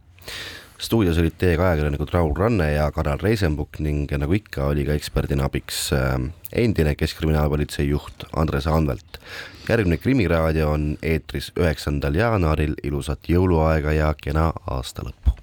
[0.80, 5.44] stuudios olid teiega ajakirjanikud Raul Ranne ja Karel Reisenbuk ning nagu ikka, oli ka eksperdina
[5.44, 6.16] abiks äh,
[6.52, 9.20] endine Keskkriminaalpolitsei juht Andres Anvelt.
[9.68, 15.39] järgmine Krimiraadio on eetris üheksandal jaanuaril, ilusat jõuluaega ja kena aasta lõppu.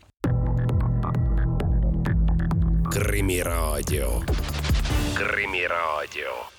[2.89, 4.23] Krimiraadio.
[5.13, 6.56] Krimiraadio